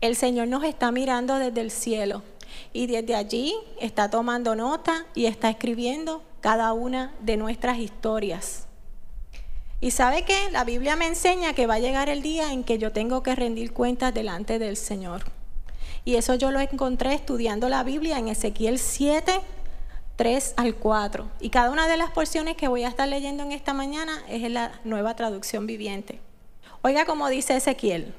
El 0.00 0.16
Señor 0.16 0.48
nos 0.48 0.64
está 0.64 0.90
mirando 0.90 1.38
desde 1.38 1.60
el 1.60 1.70
cielo 1.70 2.24
y 2.72 2.88
desde 2.88 3.14
allí 3.14 3.54
está 3.80 4.10
tomando 4.10 4.56
nota 4.56 5.06
y 5.14 5.26
está 5.26 5.48
escribiendo 5.48 6.24
cada 6.40 6.72
una 6.72 7.14
de 7.20 7.36
nuestras 7.36 7.78
historias. 7.78 8.66
Y 9.82 9.90
sabe 9.90 10.22
que 10.22 10.48
la 10.52 10.62
Biblia 10.62 10.94
me 10.94 11.08
enseña 11.08 11.54
que 11.54 11.66
va 11.66 11.74
a 11.74 11.80
llegar 11.80 12.08
el 12.08 12.22
día 12.22 12.52
en 12.52 12.62
que 12.62 12.78
yo 12.78 12.92
tengo 12.92 13.24
que 13.24 13.34
rendir 13.34 13.72
cuentas 13.72 14.14
delante 14.14 14.60
del 14.60 14.76
Señor. 14.76 15.24
Y 16.04 16.14
eso 16.14 16.36
yo 16.36 16.52
lo 16.52 16.60
encontré 16.60 17.14
estudiando 17.14 17.68
la 17.68 17.82
Biblia 17.82 18.16
en 18.16 18.28
Ezequiel 18.28 18.78
7, 18.78 19.40
3 20.14 20.54
al 20.56 20.76
4. 20.76 21.28
Y 21.40 21.50
cada 21.50 21.72
una 21.72 21.88
de 21.88 21.96
las 21.96 22.12
porciones 22.12 22.56
que 22.56 22.68
voy 22.68 22.84
a 22.84 22.88
estar 22.88 23.08
leyendo 23.08 23.42
en 23.42 23.50
esta 23.50 23.74
mañana 23.74 24.22
es 24.28 24.44
en 24.44 24.54
la 24.54 24.70
nueva 24.84 25.16
traducción 25.16 25.66
viviente. 25.66 26.20
Oiga 26.82 27.04
como 27.04 27.28
dice 27.28 27.56
Ezequiel. 27.56 28.14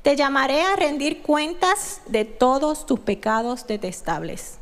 Te 0.00 0.16
llamaré 0.16 0.62
a 0.62 0.76
rendir 0.76 1.20
cuentas 1.20 2.00
de 2.06 2.24
todos 2.24 2.86
tus 2.86 3.00
pecados 3.00 3.66
detestables. 3.66 4.58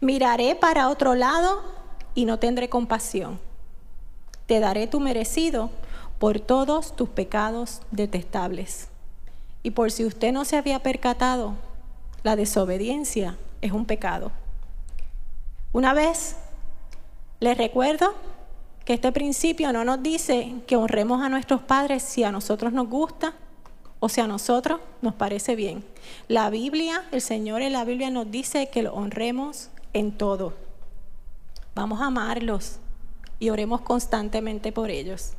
Miraré 0.00 0.56
para 0.56 0.88
otro 0.88 1.14
lado 1.14 1.62
y 2.16 2.24
no 2.24 2.40
tendré 2.40 2.68
compasión 2.68 3.46
te 4.48 4.60
daré 4.60 4.86
tu 4.86 4.98
merecido 4.98 5.70
por 6.18 6.40
todos 6.40 6.96
tus 6.96 7.10
pecados 7.10 7.82
detestables. 7.90 8.88
Y 9.62 9.72
por 9.72 9.92
si 9.92 10.06
usted 10.06 10.32
no 10.32 10.46
se 10.46 10.56
había 10.56 10.78
percatado, 10.78 11.52
la 12.22 12.34
desobediencia 12.34 13.36
es 13.60 13.72
un 13.72 13.84
pecado. 13.84 14.32
Una 15.72 15.92
vez 15.92 16.36
les 17.40 17.58
recuerdo 17.58 18.14
que 18.86 18.94
este 18.94 19.12
principio 19.12 19.70
no 19.70 19.84
nos 19.84 20.02
dice 20.02 20.54
que 20.66 20.76
honremos 20.76 21.22
a 21.22 21.28
nuestros 21.28 21.60
padres 21.60 22.02
si 22.02 22.24
a 22.24 22.32
nosotros 22.32 22.72
nos 22.72 22.88
gusta 22.88 23.34
o 24.00 24.08
si 24.08 24.22
a 24.22 24.26
nosotros 24.26 24.80
nos 25.02 25.12
parece 25.12 25.56
bien. 25.56 25.84
La 26.26 26.48
Biblia, 26.48 27.04
el 27.12 27.20
Señor 27.20 27.60
en 27.60 27.74
la 27.74 27.84
Biblia 27.84 28.08
nos 28.08 28.30
dice 28.30 28.70
que 28.70 28.82
lo 28.82 28.94
honremos 28.94 29.68
en 29.92 30.10
todo. 30.10 30.54
Vamos 31.74 32.00
a 32.00 32.06
amarlos, 32.06 32.78
y 33.38 33.50
oremos 33.50 33.80
constantemente 33.82 34.72
por 34.72 34.90
ellos. 34.90 35.32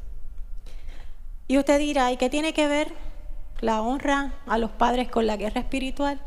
Y 1.47 1.57
usted 1.57 1.79
dirá, 1.79 2.11
¿y 2.11 2.17
qué 2.17 2.29
tiene 2.29 2.53
que 2.53 2.67
ver 2.67 2.93
la 3.59 3.81
honra 3.81 4.35
a 4.45 4.57
los 4.57 4.71
padres 4.71 5.09
con 5.09 5.25
la 5.25 5.37
guerra 5.37 5.61
espiritual? 5.61 6.21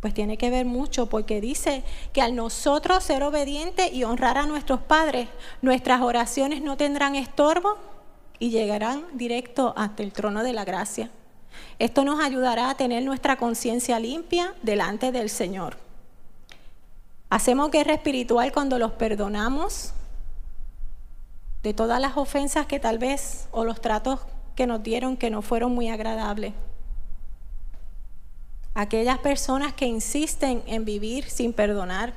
Pues 0.00 0.14
tiene 0.14 0.38
que 0.38 0.50
ver 0.50 0.66
mucho 0.66 1.06
porque 1.06 1.40
dice 1.40 1.84
que 2.12 2.22
al 2.22 2.34
nosotros 2.34 3.04
ser 3.04 3.22
obedientes 3.22 3.92
y 3.92 4.04
honrar 4.04 4.38
a 4.38 4.46
nuestros 4.46 4.80
padres, 4.80 5.28
nuestras 5.62 6.00
oraciones 6.00 6.62
no 6.62 6.76
tendrán 6.76 7.16
estorbo 7.16 7.76
y 8.38 8.50
llegarán 8.50 9.04
directo 9.14 9.74
hasta 9.76 10.02
el 10.02 10.12
trono 10.12 10.42
de 10.42 10.52
la 10.52 10.64
gracia. 10.64 11.10
Esto 11.78 12.04
nos 12.04 12.20
ayudará 12.20 12.70
a 12.70 12.76
tener 12.76 13.02
nuestra 13.02 13.36
conciencia 13.36 13.98
limpia 13.98 14.54
delante 14.62 15.12
del 15.12 15.30
Señor. 15.30 15.76
Hacemos 17.28 17.70
guerra 17.70 17.94
espiritual 17.94 18.52
cuando 18.52 18.78
los 18.78 18.92
perdonamos, 18.92 19.92
de 21.66 21.74
todas 21.74 22.00
las 22.00 22.16
ofensas 22.16 22.66
que 22.66 22.78
tal 22.78 22.96
vez 22.98 23.48
o 23.50 23.64
los 23.64 23.80
tratos 23.80 24.20
que 24.54 24.68
nos 24.68 24.84
dieron 24.84 25.16
que 25.16 25.30
no 25.30 25.42
fueron 25.42 25.74
muy 25.74 25.88
agradables. 25.88 26.54
Aquellas 28.72 29.18
personas 29.18 29.72
que 29.72 29.86
insisten 29.86 30.62
en 30.68 30.84
vivir 30.84 31.28
sin 31.28 31.52
perdonar, 31.52 32.14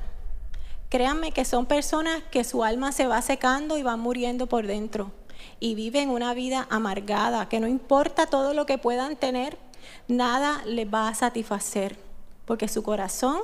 créanme 0.88 1.32
que 1.32 1.44
son 1.44 1.66
personas 1.66 2.22
que 2.30 2.44
su 2.44 2.62
alma 2.62 2.92
se 2.92 3.08
va 3.08 3.20
secando 3.22 3.76
y 3.76 3.82
va 3.82 3.96
muriendo 3.96 4.46
por 4.46 4.68
dentro 4.68 5.10
y 5.58 5.74
viven 5.74 6.10
una 6.10 6.32
vida 6.32 6.68
amargada, 6.70 7.48
que 7.48 7.58
no 7.58 7.66
importa 7.66 8.26
todo 8.26 8.54
lo 8.54 8.66
que 8.66 8.78
puedan 8.78 9.16
tener, 9.16 9.58
nada 10.06 10.62
les 10.64 10.86
va 10.86 11.08
a 11.08 11.14
satisfacer, 11.16 11.96
porque 12.44 12.68
su 12.68 12.84
corazón 12.84 13.40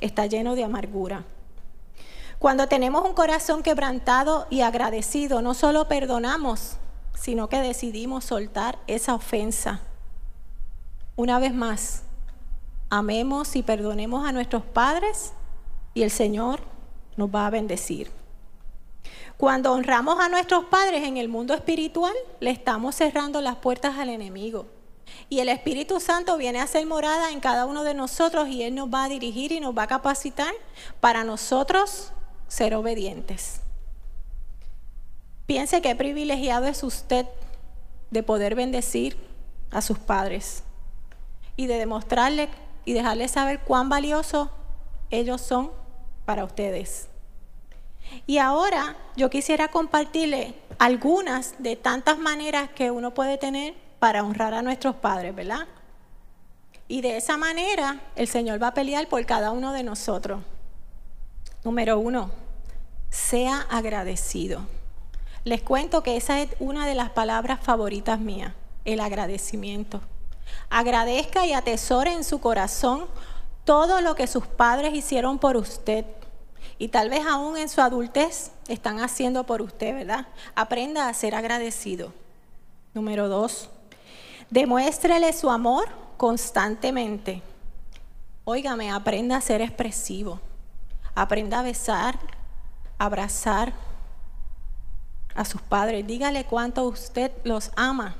está 0.00 0.24
lleno 0.24 0.54
de 0.54 0.64
amargura. 0.64 1.26
Cuando 2.40 2.68
tenemos 2.68 3.04
un 3.04 3.12
corazón 3.12 3.62
quebrantado 3.62 4.46
y 4.48 4.62
agradecido, 4.62 5.42
no 5.42 5.52
solo 5.52 5.88
perdonamos, 5.88 6.78
sino 7.12 7.50
que 7.50 7.60
decidimos 7.60 8.24
soltar 8.24 8.78
esa 8.86 9.14
ofensa. 9.14 9.82
Una 11.16 11.38
vez 11.38 11.52
más, 11.52 12.04
amemos 12.88 13.56
y 13.56 13.62
perdonemos 13.62 14.26
a 14.26 14.32
nuestros 14.32 14.62
padres 14.62 15.34
y 15.92 16.02
el 16.02 16.10
Señor 16.10 16.60
nos 17.18 17.28
va 17.28 17.46
a 17.46 17.50
bendecir. 17.50 18.10
Cuando 19.36 19.72
honramos 19.72 20.18
a 20.18 20.30
nuestros 20.30 20.64
padres 20.64 21.06
en 21.06 21.18
el 21.18 21.28
mundo 21.28 21.52
espiritual, 21.52 22.14
le 22.40 22.52
estamos 22.52 22.94
cerrando 22.94 23.42
las 23.42 23.56
puertas 23.56 23.98
al 23.98 24.08
enemigo. 24.08 24.64
Y 25.28 25.40
el 25.40 25.50
Espíritu 25.50 26.00
Santo 26.00 26.38
viene 26.38 26.60
a 26.60 26.66
ser 26.66 26.86
morada 26.86 27.32
en 27.32 27.40
cada 27.40 27.66
uno 27.66 27.84
de 27.84 27.92
nosotros 27.92 28.48
y 28.48 28.62
Él 28.62 28.74
nos 28.76 28.88
va 28.88 29.04
a 29.04 29.08
dirigir 29.10 29.52
y 29.52 29.60
nos 29.60 29.76
va 29.76 29.82
a 29.82 29.88
capacitar 29.88 30.54
para 31.00 31.22
nosotros 31.22 32.14
ser 32.50 32.74
obedientes. 32.74 33.60
Piense 35.46 35.80
qué 35.80 35.94
privilegiado 35.94 36.66
es 36.66 36.82
usted 36.82 37.26
de 38.10 38.22
poder 38.24 38.56
bendecir 38.56 39.16
a 39.70 39.80
sus 39.80 39.98
padres 39.98 40.64
y 41.56 41.68
de 41.68 41.78
demostrarle 41.78 42.48
y 42.84 42.92
dejarles 42.92 43.30
saber 43.30 43.60
cuán 43.60 43.88
valiosos 43.88 44.48
ellos 45.10 45.40
son 45.40 45.70
para 46.24 46.44
ustedes. 46.44 47.08
Y 48.26 48.38
ahora 48.38 48.96
yo 49.16 49.30
quisiera 49.30 49.68
compartirle 49.68 50.54
algunas 50.78 51.54
de 51.58 51.76
tantas 51.76 52.18
maneras 52.18 52.70
que 52.70 52.90
uno 52.90 53.14
puede 53.14 53.38
tener 53.38 53.74
para 54.00 54.24
honrar 54.24 54.54
a 54.54 54.62
nuestros 54.62 54.96
padres, 54.96 55.34
¿verdad? 55.34 55.68
Y 56.88 57.00
de 57.00 57.16
esa 57.16 57.36
manera 57.36 58.00
el 58.16 58.26
Señor 58.26 58.60
va 58.60 58.68
a 58.68 58.74
pelear 58.74 59.06
por 59.08 59.24
cada 59.24 59.52
uno 59.52 59.72
de 59.72 59.84
nosotros. 59.84 60.42
Número 61.62 61.98
uno, 61.98 62.30
sea 63.10 63.66
agradecido. 63.70 64.66
Les 65.44 65.62
cuento 65.62 66.02
que 66.02 66.16
esa 66.16 66.40
es 66.40 66.50
una 66.58 66.86
de 66.86 66.94
las 66.94 67.10
palabras 67.10 67.60
favoritas 67.62 68.20
mías, 68.20 68.52
el 68.84 69.00
agradecimiento. 69.00 70.00
Agradezca 70.68 71.46
y 71.46 71.52
atesore 71.52 72.12
en 72.12 72.24
su 72.24 72.40
corazón 72.40 73.06
todo 73.64 74.00
lo 74.00 74.14
que 74.14 74.26
sus 74.26 74.46
padres 74.46 74.94
hicieron 74.94 75.38
por 75.38 75.56
usted 75.56 76.04
y 76.78 76.88
tal 76.88 77.10
vez 77.10 77.26
aún 77.26 77.56
en 77.56 77.68
su 77.68 77.80
adultez 77.80 78.52
están 78.68 79.00
haciendo 79.00 79.44
por 79.44 79.62
usted, 79.62 79.94
¿verdad? 79.94 80.26
Aprenda 80.54 81.08
a 81.08 81.14
ser 81.14 81.34
agradecido. 81.34 82.12
Número 82.94 83.28
dos, 83.28 83.68
demuéstrele 84.48 85.32
su 85.32 85.50
amor 85.50 85.88
constantemente. 86.16 87.42
Óigame, 88.44 88.90
aprenda 88.90 89.36
a 89.36 89.40
ser 89.40 89.60
expresivo. 89.60 90.40
Aprenda 91.14 91.60
a 91.60 91.62
besar, 91.62 92.18
abrazar 93.00 93.72
a 95.34 95.44
sus 95.44 95.62
padres. 95.62 96.06
Dígale 96.06 96.44
cuánto 96.44 96.84
usted 96.84 97.32
los 97.44 97.72
ama. 97.74 98.14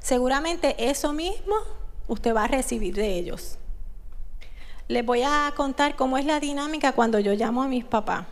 Seguramente 0.00 0.90
eso 0.90 1.12
mismo 1.12 1.54
usted 2.08 2.34
va 2.34 2.44
a 2.44 2.48
recibir 2.48 2.94
de 2.94 3.14
ellos. 3.14 3.56
Les 4.88 5.06
voy 5.06 5.22
a 5.22 5.52
contar 5.56 5.94
cómo 5.94 6.18
es 6.18 6.24
la 6.24 6.40
dinámica 6.40 6.92
cuando 6.92 7.20
yo 7.20 7.34
llamo 7.34 7.62
a 7.62 7.68
mis 7.68 7.84
papás. 7.84 8.26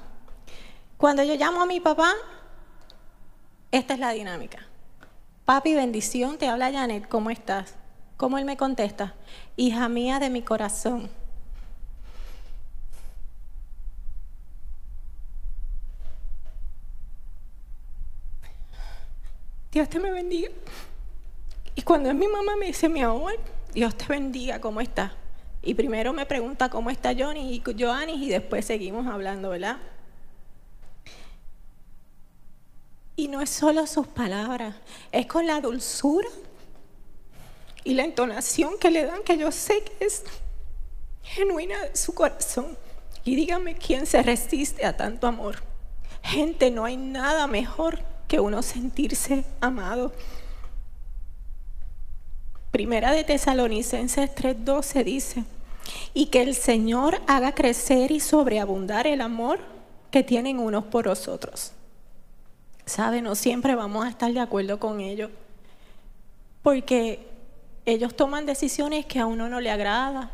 Cuando 0.96 1.22
yo 1.22 1.36
llamo 1.36 1.62
a 1.62 1.66
mi 1.66 1.78
papá, 1.78 2.12
esta 3.70 3.94
es 3.94 4.00
la 4.00 4.10
dinámica. 4.10 4.58
Papi, 5.44 5.74
bendición, 5.74 6.38
te 6.38 6.48
habla 6.48 6.72
Janet, 6.72 7.08
¿cómo 7.08 7.30
estás? 7.30 7.76
¿Cómo 8.16 8.36
él 8.36 8.44
me 8.44 8.56
contesta? 8.56 9.14
Hija 9.54 9.88
mía 9.88 10.18
de 10.18 10.28
mi 10.28 10.42
corazón. 10.42 11.08
Dios 19.78 19.88
te 19.88 20.00
me 20.00 20.10
bendiga. 20.10 20.50
Y 21.76 21.82
cuando 21.82 22.08
es 22.08 22.14
mi 22.16 22.26
mamá 22.26 22.56
me 22.56 22.66
dice, 22.66 22.88
mi 22.88 23.00
amor, 23.00 23.38
Dios 23.72 23.94
te 23.94 24.06
bendiga, 24.06 24.60
¿cómo 24.60 24.80
estás? 24.80 25.12
Y 25.62 25.74
primero 25.74 26.12
me 26.12 26.26
pregunta 26.26 26.68
cómo 26.68 26.90
está 26.90 27.14
Johnny 27.16 27.54
y 27.54 27.62
Joanny 27.80 28.26
y 28.26 28.28
después 28.28 28.64
seguimos 28.64 29.06
hablando, 29.06 29.50
¿verdad? 29.50 29.76
Y 33.14 33.28
no 33.28 33.40
es 33.40 33.50
solo 33.50 33.86
sus 33.86 34.08
palabras, 34.08 34.74
es 35.12 35.26
con 35.26 35.46
la 35.46 35.60
dulzura 35.60 36.28
y 37.84 37.94
la 37.94 38.02
entonación 38.02 38.80
que 38.80 38.90
le 38.90 39.04
dan, 39.04 39.22
que 39.22 39.38
yo 39.38 39.52
sé 39.52 39.84
que 39.84 40.06
es 40.06 40.24
genuina 41.22 41.84
de 41.84 41.94
su 41.94 42.14
corazón. 42.14 42.76
Y 43.22 43.36
dígame 43.36 43.76
quién 43.76 44.06
se 44.06 44.24
resiste 44.24 44.84
a 44.84 44.96
tanto 44.96 45.28
amor. 45.28 45.62
Gente, 46.24 46.72
no 46.72 46.84
hay 46.84 46.96
nada 46.96 47.46
mejor 47.46 48.07
que 48.28 48.38
uno 48.38 48.62
sentirse 48.62 49.44
amado. 49.60 50.12
Primera 52.70 53.12
de 53.12 53.24
Tesalonicenses 53.24 54.30
3:12 54.34 55.02
dice, 55.02 55.44
y 56.12 56.26
que 56.26 56.42
el 56.42 56.54
Señor 56.54 57.20
haga 57.26 57.54
crecer 57.54 58.12
y 58.12 58.20
sobreabundar 58.20 59.06
el 59.06 59.22
amor 59.22 59.58
que 60.10 60.22
tienen 60.22 60.58
unos 60.58 60.84
por 60.84 61.08
otros. 61.08 61.72
¿Sabe? 62.84 63.22
No 63.22 63.34
siempre 63.34 63.74
vamos 63.74 64.04
a 64.04 64.10
estar 64.10 64.32
de 64.32 64.40
acuerdo 64.40 64.78
con 64.78 65.00
ellos, 65.00 65.30
porque 66.62 67.26
ellos 67.86 68.14
toman 68.14 68.44
decisiones 68.46 69.06
que 69.06 69.18
a 69.18 69.26
uno 69.26 69.48
no 69.48 69.60
le 69.60 69.70
agrada. 69.70 70.30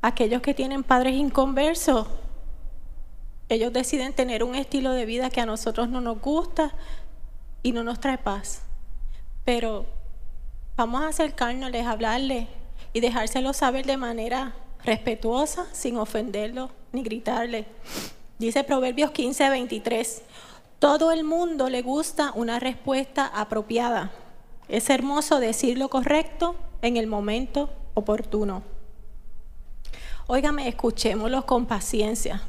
Aquellos 0.00 0.40
que 0.40 0.54
tienen 0.54 0.84
padres 0.84 1.14
inconversos, 1.14 2.06
ellos 3.48 3.72
deciden 3.72 4.12
tener 4.12 4.42
un 4.44 4.54
estilo 4.54 4.92
de 4.92 5.06
vida 5.06 5.30
que 5.30 5.40
a 5.40 5.46
nosotros 5.46 5.88
no 5.88 6.00
nos 6.00 6.20
gusta 6.20 6.74
y 7.62 7.72
no 7.72 7.84
nos 7.84 8.00
trae 8.00 8.18
paz. 8.18 8.62
Pero 9.44 9.86
Vamos 10.76 11.00
a 11.00 11.08
acercarnos, 11.08 11.72
a 11.72 11.90
hablarle 11.90 12.48
y 12.92 13.00
dejárselo 13.00 13.54
saber 13.54 13.86
de 13.86 13.96
manera 13.96 14.54
respetuosa, 14.84 15.66
sin 15.72 15.96
ofenderlo 15.96 16.68
ni 16.92 17.02
gritarle. 17.02 17.64
Dice 18.38 18.62
Proverbios 18.62 19.10
15, 19.10 19.48
23. 19.48 20.22
Todo 20.78 21.12
el 21.12 21.24
mundo 21.24 21.70
le 21.70 21.80
gusta 21.80 22.32
una 22.34 22.60
respuesta 22.60 23.24
apropiada. 23.24 24.10
Es 24.68 24.90
hermoso 24.90 25.40
decir 25.40 25.78
lo 25.78 25.88
correcto 25.88 26.56
en 26.82 26.98
el 26.98 27.06
momento 27.06 27.70
oportuno. 27.94 28.62
Óigame, 30.26 30.68
escuchémoslo 30.68 31.46
con 31.46 31.64
paciencia. 31.64 32.42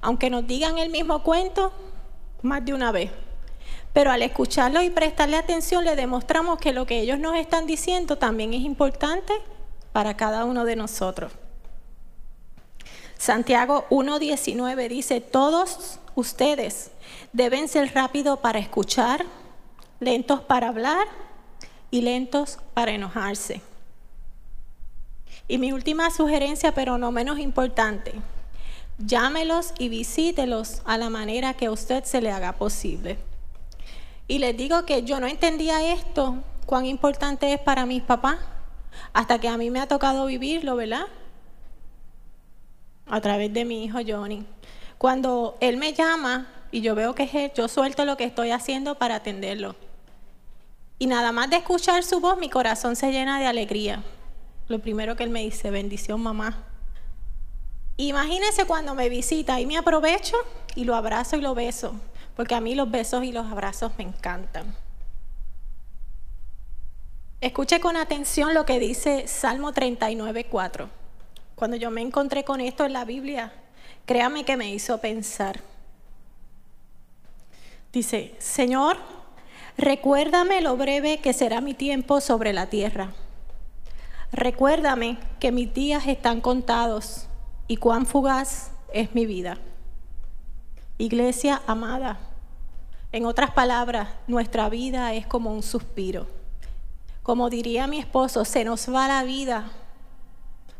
Aunque 0.00 0.30
nos 0.30 0.46
digan 0.46 0.78
el 0.78 0.90
mismo 0.90 1.22
cuento, 1.22 1.72
más 2.42 2.64
de 2.64 2.74
una 2.74 2.92
vez. 2.92 3.10
Pero 3.92 4.10
al 4.10 4.22
escucharlo 4.22 4.82
y 4.82 4.90
prestarle 4.90 5.36
atención 5.36 5.84
le 5.84 5.96
demostramos 5.96 6.58
que 6.58 6.72
lo 6.72 6.84
que 6.84 7.00
ellos 7.00 7.18
nos 7.18 7.36
están 7.36 7.66
diciendo 7.66 8.18
también 8.18 8.52
es 8.52 8.62
importante 8.62 9.32
para 9.92 10.16
cada 10.16 10.44
uno 10.44 10.64
de 10.64 10.76
nosotros. 10.76 11.32
Santiago 13.16 13.86
1.19 13.90 14.88
dice, 14.88 15.20
todos 15.20 16.00
ustedes 16.14 16.90
deben 17.32 17.68
ser 17.68 17.94
rápidos 17.94 18.40
para 18.40 18.58
escuchar, 18.58 19.24
lentos 20.00 20.40
para 20.40 20.68
hablar 20.68 21.06
y 21.90 22.00
lentos 22.00 22.58
para 22.74 22.90
enojarse. 22.90 23.62
Y 25.46 25.58
mi 25.58 25.72
última 25.72 26.10
sugerencia, 26.10 26.74
pero 26.74 26.98
no 26.98 27.12
menos 27.12 27.38
importante, 27.38 28.12
llámelos 28.98 29.72
y 29.78 29.88
visítelos 29.88 30.82
a 30.84 30.98
la 30.98 31.10
manera 31.10 31.54
que 31.54 31.66
a 31.66 31.70
usted 31.70 32.04
se 32.04 32.20
le 32.20 32.30
haga 32.30 32.52
posible. 32.52 33.18
Y 34.26 34.38
les 34.38 34.56
digo 34.56 34.86
que 34.86 35.02
yo 35.02 35.20
no 35.20 35.26
entendía 35.26 35.92
esto, 35.92 36.36
cuán 36.66 36.86
importante 36.86 37.52
es 37.52 37.60
para 37.60 37.86
mis 37.86 38.02
papás, 38.02 38.38
hasta 39.12 39.38
que 39.38 39.48
a 39.48 39.58
mí 39.58 39.70
me 39.70 39.80
ha 39.80 39.88
tocado 39.88 40.26
vivirlo, 40.26 40.76
¿verdad? 40.76 41.06
A 43.06 43.20
través 43.20 43.52
de 43.52 43.64
mi 43.64 43.84
hijo 43.84 43.98
Johnny. 44.06 44.46
Cuando 44.96 45.56
él 45.60 45.76
me 45.76 45.92
llama 45.92 46.46
y 46.70 46.80
yo 46.80 46.94
veo 46.94 47.14
que 47.14 47.24
es 47.24 47.34
él, 47.34 47.52
yo 47.54 47.68
suelto 47.68 48.04
lo 48.04 48.16
que 48.16 48.24
estoy 48.24 48.50
haciendo 48.50 48.94
para 48.94 49.16
atenderlo. 49.16 49.76
Y 50.98 51.06
nada 51.06 51.32
más 51.32 51.50
de 51.50 51.56
escuchar 51.56 52.02
su 52.04 52.20
voz, 52.20 52.38
mi 52.38 52.48
corazón 52.48 52.96
se 52.96 53.12
llena 53.12 53.38
de 53.38 53.46
alegría. 53.46 54.02
Lo 54.68 54.78
primero 54.78 55.16
que 55.16 55.24
él 55.24 55.30
me 55.30 55.42
dice, 55.42 55.70
bendición 55.70 56.22
mamá. 56.22 56.64
Imagínese 57.96 58.64
cuando 58.64 58.94
me 58.94 59.08
visita 59.08 59.60
y 59.60 59.66
me 59.66 59.76
aprovecho 59.76 60.36
y 60.74 60.84
lo 60.84 60.94
abrazo 60.94 61.36
y 61.36 61.40
lo 61.40 61.54
beso 61.54 61.94
porque 62.36 62.54
a 62.54 62.60
mí 62.60 62.74
los 62.74 62.90
besos 62.90 63.24
y 63.24 63.32
los 63.32 63.46
abrazos 63.46 63.92
me 63.96 64.04
encantan. 64.04 64.74
Escuche 67.40 67.80
con 67.80 67.96
atención 67.96 68.54
lo 68.54 68.64
que 68.64 68.78
dice 68.78 69.28
Salmo 69.28 69.72
39, 69.72 70.46
4. 70.46 70.88
Cuando 71.54 71.76
yo 71.76 71.90
me 71.90 72.00
encontré 72.00 72.44
con 72.44 72.60
esto 72.60 72.84
en 72.84 72.92
la 72.92 73.04
Biblia, 73.04 73.52
créame 74.06 74.44
que 74.44 74.56
me 74.56 74.70
hizo 74.70 74.98
pensar. 74.98 75.60
Dice, 77.92 78.34
Señor, 78.38 78.96
recuérdame 79.76 80.60
lo 80.60 80.76
breve 80.76 81.18
que 81.18 81.32
será 81.32 81.60
mi 81.60 81.74
tiempo 81.74 82.20
sobre 82.20 82.52
la 82.52 82.66
tierra. 82.68 83.12
Recuérdame 84.32 85.18
que 85.38 85.52
mis 85.52 85.72
días 85.72 86.08
están 86.08 86.40
contados 86.40 87.28
y 87.66 87.76
cuán 87.76 88.06
fugaz 88.06 88.70
es 88.92 89.14
mi 89.14 89.26
vida. 89.26 89.58
Iglesia 90.98 91.62
amada, 91.66 92.18
en 93.12 93.26
otras 93.26 93.52
palabras, 93.52 94.08
nuestra 94.26 94.68
vida 94.68 95.14
es 95.14 95.26
como 95.26 95.52
un 95.52 95.62
suspiro. 95.62 96.26
Como 97.22 97.48
diría 97.48 97.86
mi 97.86 97.98
esposo, 97.98 98.44
se 98.44 98.64
nos 98.64 98.92
va 98.92 99.08
la 99.08 99.22
vida 99.22 99.70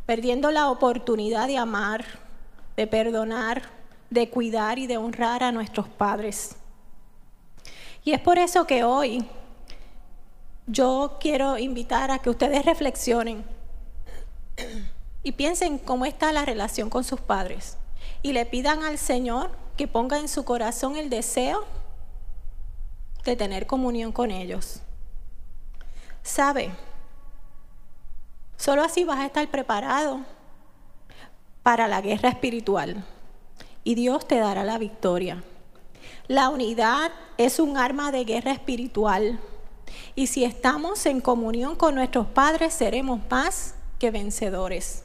perdiendo 0.04 0.50
la 0.50 0.68
oportunidad 0.68 1.46
de 1.46 1.58
amar, 1.58 2.04
de 2.76 2.86
perdonar, 2.86 3.62
de 4.10 4.28
cuidar 4.28 4.78
y 4.78 4.86
de 4.86 4.98
honrar 4.98 5.42
a 5.42 5.52
nuestros 5.52 5.88
padres. 5.88 6.56
Y 8.04 8.12
es 8.12 8.20
por 8.20 8.38
eso 8.38 8.66
que 8.66 8.84
hoy 8.84 9.24
yo 10.66 11.18
quiero 11.20 11.56
invitar 11.58 12.10
a 12.10 12.18
que 12.18 12.30
ustedes 12.30 12.64
reflexionen 12.64 13.44
y 15.24 15.32
piensen 15.32 15.78
cómo 15.78 16.04
está 16.04 16.32
la 16.32 16.44
relación 16.44 16.90
con 16.90 17.02
sus 17.02 17.20
padres 17.20 17.76
y 18.22 18.32
le 18.32 18.46
pidan 18.46 18.84
al 18.84 18.98
Señor 18.98 19.50
que 19.76 19.88
ponga 19.88 20.18
en 20.18 20.28
su 20.28 20.44
corazón 20.44 20.96
el 20.96 21.10
deseo 21.10 21.64
de 23.24 23.34
tener 23.34 23.66
comunión 23.66 24.12
con 24.12 24.30
ellos. 24.30 24.80
¿Sabe? 26.22 26.70
Solo 28.56 28.82
así 28.82 29.04
vas 29.04 29.18
a 29.18 29.26
estar 29.26 29.50
preparado 29.50 30.20
para 31.62 31.88
la 31.88 32.00
guerra 32.00 32.28
espiritual 32.28 33.04
y 33.82 33.94
Dios 33.94 34.28
te 34.28 34.38
dará 34.38 34.62
la 34.62 34.78
victoria. 34.78 35.42
La 36.26 36.48
unidad 36.48 37.12
es 37.36 37.58
un 37.58 37.76
arma 37.76 38.10
de 38.12 38.24
guerra 38.24 38.52
espiritual. 38.52 39.38
Y 40.14 40.28
si 40.28 40.44
estamos 40.44 41.04
en 41.06 41.20
comunión 41.20 41.76
con 41.76 41.94
nuestros 41.94 42.26
padres, 42.26 42.72
seremos 42.72 43.20
más 43.30 43.74
que 43.98 44.10
vencedores. 44.10 45.03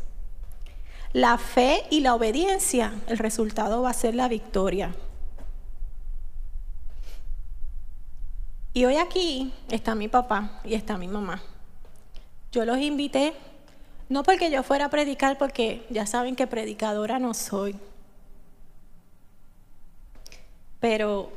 La 1.13 1.39
fe 1.39 1.85
y 1.89 2.01
la 2.01 2.13
obediencia, 2.13 2.93
el 3.07 3.17
resultado 3.17 3.81
va 3.81 3.89
a 3.89 3.93
ser 3.93 4.13
la 4.13 4.27
victoria. 4.27 4.93
Y 8.73 8.85
hoy 8.85 8.97
aquí 8.97 9.51
está 9.71 9.95
mi 9.95 10.07
papá 10.07 10.61
y 10.63 10.75
está 10.75 10.99
mi 10.99 11.07
mamá. 11.07 11.41
Yo 12.51 12.63
los 12.63 12.77
invité, 12.77 13.33
no 14.07 14.21
porque 14.21 14.51
yo 14.51 14.61
fuera 14.61 14.85
a 14.85 14.89
predicar, 14.89 15.39
porque 15.39 15.85
ya 15.89 16.05
saben 16.05 16.35
que 16.35 16.45
predicadora 16.45 17.17
no 17.17 17.33
soy. 17.33 17.75
Pero 20.79 21.31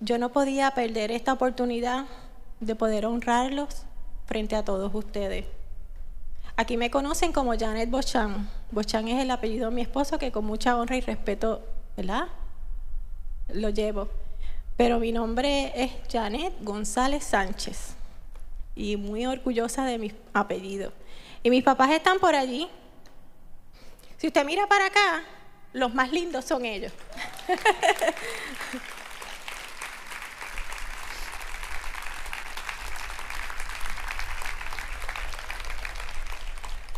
yo 0.00 0.18
no 0.18 0.28
podía 0.28 0.70
perder 0.72 1.10
esta 1.10 1.32
oportunidad 1.32 2.04
de 2.60 2.74
poder 2.74 3.06
honrarlos 3.06 3.84
frente 4.26 4.54
a 4.54 4.64
todos 4.64 4.94
ustedes. 4.94 5.46
Aquí 6.58 6.76
me 6.76 6.90
conocen 6.90 7.32
como 7.32 7.56
Janet 7.56 7.88
Bochan. 7.88 8.50
Bochan 8.72 9.06
es 9.06 9.22
el 9.22 9.30
apellido 9.30 9.70
de 9.70 9.76
mi 9.76 9.82
esposo 9.82 10.18
que 10.18 10.32
con 10.32 10.44
mucha 10.44 10.76
honra 10.76 10.96
y 10.96 11.00
respeto, 11.00 11.64
¿verdad? 11.96 12.26
Lo 13.54 13.68
llevo. 13.68 14.08
Pero 14.76 14.98
mi 14.98 15.12
nombre 15.12 15.72
es 15.76 15.92
Janet 16.10 16.52
González 16.62 17.22
Sánchez 17.22 17.94
y 18.74 18.96
muy 18.96 19.24
orgullosa 19.24 19.84
de 19.84 19.98
mi 19.98 20.12
apellido. 20.32 20.92
Y 21.44 21.50
mis 21.50 21.62
papás 21.62 21.92
están 21.92 22.18
por 22.18 22.34
allí. 22.34 22.68
Si 24.16 24.26
usted 24.26 24.44
mira 24.44 24.66
para 24.66 24.86
acá, 24.86 25.22
los 25.72 25.94
más 25.94 26.10
lindos 26.10 26.44
son 26.44 26.64
ellos. 26.64 26.92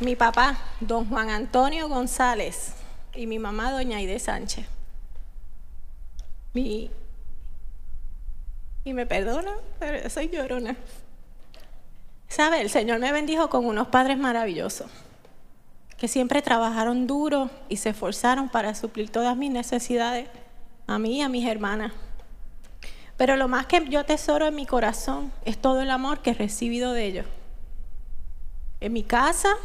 mi 0.02 0.16
papá, 0.16 0.58
don 0.80 1.08
Juan 1.08 1.30
Antonio 1.30 1.88
González, 1.88 2.74
y 3.14 3.26
mi 3.26 3.38
mamá, 3.38 3.72
doña 3.72 3.98
Aide 3.98 4.18
Sánchez. 4.18 4.66
Mi, 6.54 6.90
y 8.84 8.92
me 8.92 9.06
perdona, 9.06 9.52
pero 9.78 10.08
soy 10.08 10.28
llorona. 10.28 10.76
¿Sabe? 12.28 12.60
El 12.60 12.70
Señor 12.70 12.98
me 12.98 13.12
bendijo 13.12 13.50
con 13.50 13.66
unos 13.66 13.88
padres 13.88 14.16
maravillosos, 14.16 14.90
que 15.96 16.08
siempre 16.08 16.42
trabajaron 16.42 17.06
duro 17.06 17.50
y 17.68 17.76
se 17.76 17.90
esforzaron 17.90 18.48
para 18.48 18.74
suplir 18.74 19.10
todas 19.10 19.36
mis 19.36 19.50
necesidades, 19.50 20.28
a 20.86 20.98
mí 20.98 21.18
y 21.18 21.22
a 21.22 21.28
mis 21.28 21.46
hermanas. 21.46 21.92
Pero 23.16 23.36
lo 23.36 23.48
más 23.48 23.66
que 23.66 23.86
yo 23.88 24.04
tesoro 24.06 24.46
en 24.46 24.54
mi 24.54 24.64
corazón 24.64 25.30
es 25.44 25.58
todo 25.58 25.82
el 25.82 25.90
amor 25.90 26.20
que 26.20 26.30
he 26.30 26.34
recibido 26.34 26.94
de 26.94 27.04
ellos. 27.04 27.26
En 28.80 28.94
mi 28.94 29.02
casa, 29.02 29.56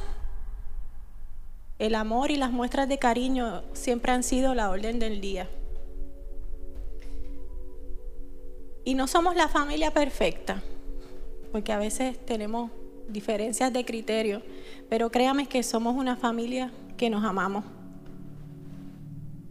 el 1.77 1.95
amor 1.95 2.31
y 2.31 2.37
las 2.37 2.51
muestras 2.51 2.87
de 2.87 2.97
cariño 2.97 3.63
siempre 3.73 4.11
han 4.11 4.23
sido 4.23 4.55
la 4.55 4.69
orden 4.69 4.99
del 4.99 5.19
día. 5.19 5.49
Y 8.85 8.93
no 8.93 9.07
somos 9.07 9.35
la 9.35 9.49
familia 9.49 9.91
perfecta, 9.91 10.61
porque 11.51 11.73
a 11.73 11.77
veces 11.77 12.23
tenemos 12.25 12.71
diferencias 13.09 13.73
de 13.73 13.83
criterio, 13.83 14.41
pero 14.89 15.09
créame 15.09 15.47
que 15.47 15.63
somos 15.63 15.95
una 15.95 16.15
familia 16.15 16.71
que 16.95 17.09
nos 17.09 17.23
amamos. 17.23 17.65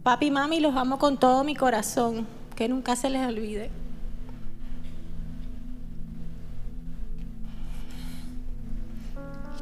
Papi 0.03 0.27
y 0.27 0.31
mami 0.31 0.59
los 0.59 0.75
amo 0.75 0.97
con 0.97 1.19
todo 1.19 1.43
mi 1.43 1.55
corazón, 1.55 2.25
que 2.55 2.69
nunca 2.69 2.95
se 2.95 3.09
les 3.09 3.27
olvide. 3.27 3.69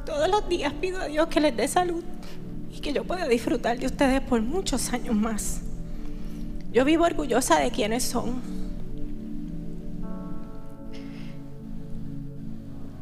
Todos 0.05 0.29
los 0.29 0.47
días 0.47 0.73
pido 0.73 1.01
a 1.01 1.05
Dios 1.05 1.27
que 1.27 1.39
les 1.39 1.55
dé 1.55 1.67
salud 1.67 2.03
que 2.83 2.93
yo 2.93 3.05
pueda 3.05 3.27
disfrutar 3.27 3.79
de 3.79 3.87
ustedes 3.87 4.21
por 4.21 4.41
muchos 4.41 4.93
años 4.93 5.15
más. 5.15 5.61
Yo 6.71 6.85
vivo 6.85 7.05
orgullosa 7.05 7.59
de 7.59 7.71
quienes 7.71 8.03
son 8.03 8.41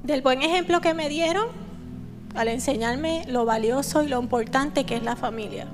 del 0.03 0.21
buen 0.21 0.41
ejemplo 0.41 0.81
que 0.81 0.93
me 0.93 1.09
dieron 1.09 1.47
al 2.35 2.47
enseñarme 2.47 3.23
lo 3.27 3.43
valioso 3.45 4.03
y 4.03 4.07
lo 4.07 4.21
importante 4.21 4.85
que 4.85 4.95
es 4.95 5.03
la 5.03 5.15
familia. 5.15 5.67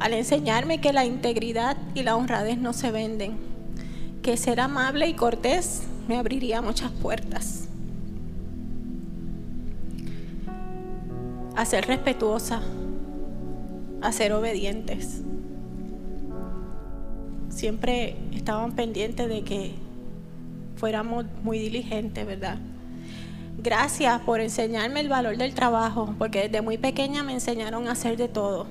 Al 0.00 0.12
enseñarme 0.12 0.80
que 0.80 0.92
la 0.92 1.04
integridad 1.04 1.76
y 1.94 2.02
la 2.02 2.16
honradez 2.16 2.58
no 2.58 2.72
se 2.72 2.90
venden, 2.90 3.38
que 4.22 4.36
ser 4.36 4.60
amable 4.60 5.08
y 5.08 5.14
cortés 5.14 5.82
me 6.08 6.16
abriría 6.16 6.60
muchas 6.60 6.90
puertas. 6.90 7.63
A 11.56 11.64
ser 11.64 11.86
respetuosa, 11.86 12.62
a 14.02 14.12
ser 14.12 14.32
obedientes. 14.32 15.22
Siempre 17.48 18.16
estaban 18.32 18.72
pendientes 18.72 19.28
de 19.28 19.42
que 19.42 19.74
fuéramos 20.76 21.24
muy 21.42 21.58
diligentes, 21.58 22.26
¿verdad? 22.26 22.58
Gracias 23.58 24.20
por 24.22 24.40
enseñarme 24.40 25.00
el 25.00 25.08
valor 25.08 25.36
del 25.36 25.54
trabajo, 25.54 26.14
porque 26.18 26.48
desde 26.48 26.60
muy 26.60 26.76
pequeña 26.76 27.22
me 27.22 27.32
enseñaron 27.32 27.88
a 27.88 27.92
hacer 27.92 28.16
de 28.16 28.28
todo. 28.28 28.66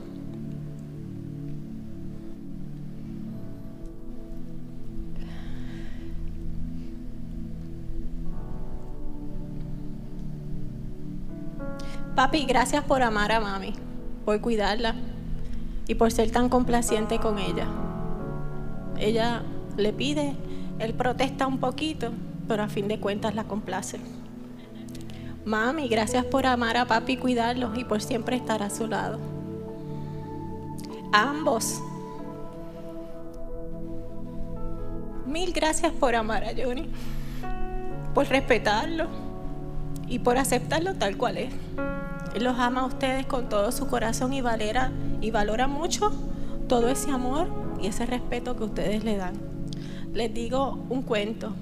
Papi, 12.16 12.46
gracias 12.46 12.84
por 12.84 13.02
amar 13.02 13.32
a 13.32 13.40
mami, 13.40 13.74
por 14.24 14.40
cuidarla 14.40 14.94
y 15.88 15.96
por 15.96 16.12
ser 16.12 16.30
tan 16.30 16.48
complaciente 16.48 17.18
con 17.18 17.40
ella. 17.40 17.66
Ella 19.00 19.42
le 19.78 19.94
pide, 19.94 20.36
él 20.78 20.94
protesta 20.94 21.48
un 21.48 21.58
poquito, 21.58 22.12
pero 22.48 22.62
a 22.62 22.68
fin 22.68 22.88
de 22.88 23.00
cuentas 23.00 23.34
la 23.34 23.46
complace. 23.46 24.00
Mami, 25.44 25.88
gracias 25.88 26.24
por 26.24 26.46
amar 26.46 26.78
a 26.78 26.86
papi 26.86 27.14
y 27.14 27.18
cuidarlos 27.18 27.76
y 27.80 27.84
por 27.84 28.00
siempre 28.00 28.36
estar 28.36 28.62
a 28.62 28.70
su 28.70 28.86
lado. 28.88 29.20
ambos. 31.12 31.82
Mil 35.26 35.52
gracias 35.52 35.92
por 35.94 36.16
amar 36.16 36.44
a 36.44 36.52
Johnny, 36.56 36.90
por 38.14 38.28
respetarlo 38.28 39.08
y 40.08 40.20
por 40.20 40.38
aceptarlo 40.38 40.94
tal 40.94 41.18
cual 41.18 41.38
es. 41.40 41.54
Los 42.40 42.58
ama 42.60 42.82
a 42.82 42.86
ustedes 42.86 43.26
con 43.26 43.48
todo 43.48 43.72
su 43.72 43.88
corazón 43.88 44.34
y, 44.34 44.42
valera, 44.42 44.92
y 45.22 45.32
valora 45.32 45.68
mucho 45.68 46.12
todo 46.68 46.90
ese 46.90 47.12
amor 47.12 47.48
y 47.82 47.88
ese 47.88 48.06
respeto 48.06 48.56
que 48.58 48.64
ustedes 48.64 49.04
le 49.04 49.18
dan. 49.18 49.34
Les 50.14 50.34
digo 50.34 50.84
un 50.90 51.04
cuento. 51.04 51.54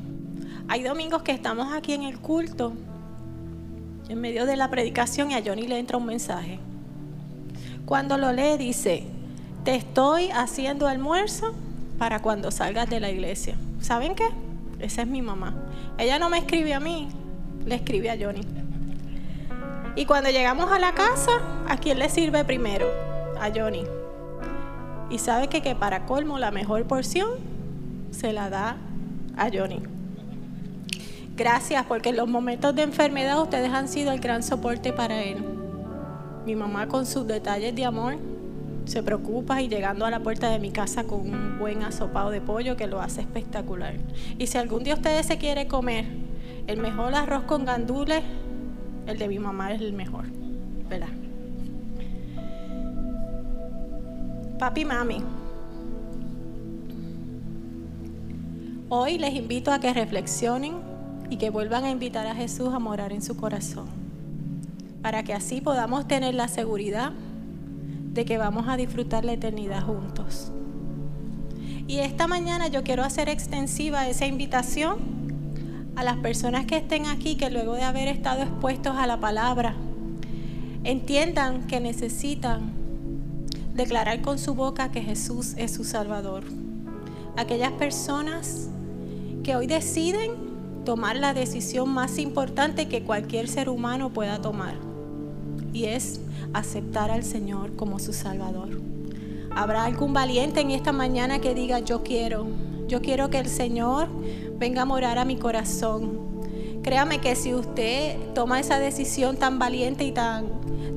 Hay 0.67 0.83
domingos 0.83 1.23
que 1.23 1.31
estamos 1.31 1.73
aquí 1.73 1.93
en 1.93 2.03
el 2.03 2.19
culto 2.19 2.73
en 4.09 4.19
medio 4.19 4.45
de 4.45 4.57
la 4.57 4.69
predicación 4.69 5.31
y 5.31 5.35
a 5.35 5.43
Johnny 5.45 5.67
le 5.67 5.79
entra 5.79 5.97
un 5.97 6.05
mensaje. 6.05 6.59
Cuando 7.85 8.17
lo 8.17 8.31
lee 8.31 8.57
dice, 8.57 9.03
te 9.63 9.75
estoy 9.75 10.29
haciendo 10.31 10.87
almuerzo 10.87 11.53
para 11.97 12.21
cuando 12.21 12.51
salgas 12.51 12.89
de 12.89 12.99
la 12.99 13.09
iglesia. 13.09 13.55
¿Saben 13.79 14.15
qué? 14.15 14.27
Esa 14.79 15.03
es 15.03 15.07
mi 15.07 15.21
mamá. 15.21 15.53
Ella 15.97 16.19
no 16.19 16.29
me 16.29 16.39
escribe 16.39 16.73
a 16.73 16.79
mí, 16.79 17.09
le 17.65 17.75
escribe 17.75 18.09
a 18.09 18.17
Johnny. 18.19 18.41
Y 19.95 20.05
cuando 20.05 20.29
llegamos 20.29 20.71
a 20.71 20.79
la 20.79 20.93
casa, 20.93 21.31
¿a 21.67 21.77
quién 21.77 21.99
le 21.99 22.09
sirve 22.09 22.45
primero? 22.45 22.87
A 23.39 23.49
Johnny. 23.53 23.83
Y 25.09 25.19
sabe 25.19 25.49
que, 25.49 25.61
que 25.61 25.75
para 25.75 26.05
colmo 26.05 26.39
la 26.39 26.51
mejor 26.51 26.85
porción 26.85 27.29
se 28.11 28.31
la 28.31 28.49
da 28.49 28.77
a 29.35 29.49
Johnny. 29.51 29.81
Gracias 31.35 31.85
porque 31.85 32.09
en 32.09 32.17
los 32.17 32.29
momentos 32.29 32.73
de 32.73 32.83
enfermedad 32.83 33.41
ustedes 33.41 33.71
han 33.73 33.89
sido 33.89 34.11
el 34.11 34.19
gran 34.21 34.43
soporte 34.43 34.93
para 34.93 35.23
él. 35.23 35.43
Mi 36.45 36.55
mamá 36.55 36.87
con 36.87 37.05
sus 37.05 37.27
detalles 37.27 37.75
de 37.75 37.83
amor 37.83 38.17
se 38.85 39.03
preocupa 39.03 39.61
y 39.61 39.67
llegando 39.67 40.05
a 40.05 40.09
la 40.09 40.21
puerta 40.21 40.49
de 40.49 40.59
mi 40.59 40.71
casa 40.71 41.03
con 41.03 41.19
un 41.21 41.59
buen 41.59 41.83
asopado 41.83 42.29
de 42.29 42.39
pollo 42.41 42.77
que 42.77 42.87
lo 42.87 43.01
hace 43.01 43.21
espectacular. 43.21 43.95
Y 44.37 44.47
si 44.47 44.57
algún 44.57 44.83
día 44.83 44.93
ustedes 44.93 45.25
se 45.25 45.37
quieren 45.37 45.67
comer 45.67 46.05
el 46.67 46.79
mejor 46.79 47.13
arroz 47.13 47.43
con 47.43 47.65
gandules, 47.65 48.23
el 49.07 49.17
de 49.17 49.27
mi 49.27 49.39
mamá 49.39 49.73
es 49.73 49.81
el 49.81 49.93
mejor, 49.93 50.25
¿verdad? 50.89 51.09
Papi, 54.59 54.85
mami, 54.85 55.23
hoy 58.89 59.17
les 59.17 59.33
invito 59.33 59.71
a 59.71 59.79
que 59.79 59.93
reflexionen 59.93 60.75
y 61.29 61.37
que 61.37 61.49
vuelvan 61.49 61.85
a 61.85 61.89
invitar 61.89 62.27
a 62.27 62.35
Jesús 62.35 62.73
a 62.73 62.79
morar 62.79 63.11
en 63.13 63.21
su 63.21 63.35
corazón, 63.37 63.87
para 65.01 65.23
que 65.23 65.33
así 65.33 65.61
podamos 65.61 66.07
tener 66.07 66.35
la 66.35 66.47
seguridad 66.47 67.11
de 68.13 68.25
que 68.25 68.37
vamos 68.37 68.67
a 68.67 68.77
disfrutar 68.77 69.25
la 69.25 69.33
eternidad 69.33 69.83
juntos. 69.83 70.51
Y 71.87 71.99
esta 71.99 72.27
mañana 72.27 72.67
yo 72.67 72.83
quiero 72.83 73.03
hacer 73.03 73.29
extensiva 73.29 74.07
esa 74.07 74.25
invitación 74.25 74.99
a 75.95 76.03
las 76.03 76.17
personas 76.17 76.65
que 76.65 76.77
estén 76.77 77.05
aquí, 77.05 77.35
que 77.35 77.49
luego 77.49 77.75
de 77.75 77.83
haber 77.83 78.07
estado 78.07 78.43
expuestos 78.43 78.95
a 78.95 79.07
la 79.07 79.19
palabra, 79.19 79.75
entiendan 80.83 81.67
que 81.67 81.79
necesitan 81.79 82.71
declarar 83.75 84.21
con 84.21 84.39
su 84.39 84.53
boca 84.53 84.91
que 84.91 85.01
Jesús 85.01 85.53
es 85.57 85.73
su 85.73 85.83
Salvador. 85.83 86.43
Aquellas 87.37 87.71
personas 87.73 88.69
que 89.43 89.55
hoy 89.55 89.67
deciden 89.67 90.31
tomar 90.85 91.15
la 91.15 91.33
decisión 91.33 91.89
más 91.89 92.17
importante 92.17 92.87
que 92.87 93.03
cualquier 93.03 93.47
ser 93.47 93.69
humano 93.69 94.09
pueda 94.09 94.41
tomar, 94.41 94.75
y 95.73 95.85
es 95.85 96.19
aceptar 96.53 97.11
al 97.11 97.23
Señor 97.23 97.75
como 97.75 97.99
su 97.99 98.13
Salvador. 98.13 98.81
Habrá 99.55 99.85
algún 99.85 100.13
valiente 100.13 100.61
en 100.61 100.71
esta 100.71 100.91
mañana 100.91 101.39
que 101.39 101.53
diga, 101.53 101.79
yo 101.79 102.03
quiero, 102.03 102.47
yo 102.91 103.01
quiero 103.01 103.29
que 103.29 103.39
el 103.39 103.47
Señor 103.47 104.09
venga 104.57 104.81
a 104.81 104.85
morar 104.85 105.17
a 105.17 105.23
mi 105.23 105.37
corazón. 105.37 106.41
Créame 106.83 107.21
que 107.21 107.37
si 107.37 107.53
usted 107.53 108.17
toma 108.35 108.59
esa 108.59 108.79
decisión 108.79 109.37
tan 109.37 109.59
valiente 109.59 110.03
y 110.03 110.11
tan, 110.11 110.49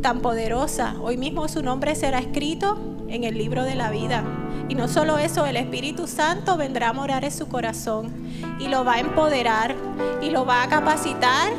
tan 0.03 0.19
poderosa, 0.19 0.97
hoy 1.01 1.17
mismo 1.17 1.47
su 1.47 1.63
nombre 1.63 1.95
será 1.95 2.19
escrito 2.19 2.77
en 3.09 3.23
el 3.23 3.39
libro 3.39 3.63
de 3.63 3.77
la 3.77 3.91
vida. 3.91 4.25
Y 4.69 4.75
no 4.75 4.89
solo 4.89 5.19
eso, 5.19 5.47
el 5.47 5.57
Espíritu 5.57 6.09
Santo 6.09 6.57
vendrá 6.57 6.89
a 6.89 6.93
morar 6.93 7.25
en 7.25 7.31
su 7.31 7.47
corazón 7.47 8.13
y 8.59 8.67
lo 8.67 8.85
va 8.85 8.95
a 8.95 8.99
empoderar 8.99 9.77
y 10.21 10.31
lo 10.31 10.45
va 10.45 10.65
a 10.65 10.69
capacitar 10.69 11.53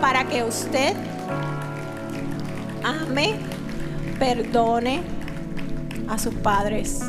para 0.00 0.26
que 0.26 0.42
usted 0.42 0.96
ame, 2.82 3.36
perdone 4.18 5.02
a 6.08 6.18
sus 6.18 6.34
padres. 6.34 7.00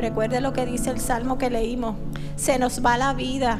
Recuerde 0.00 0.40
lo 0.40 0.54
que 0.54 0.64
dice 0.64 0.88
el 0.90 0.98
salmo 0.98 1.36
que 1.36 1.50
leímos. 1.50 1.94
Se 2.36 2.58
nos 2.58 2.82
va 2.84 2.96
la 2.96 3.12
vida. 3.12 3.58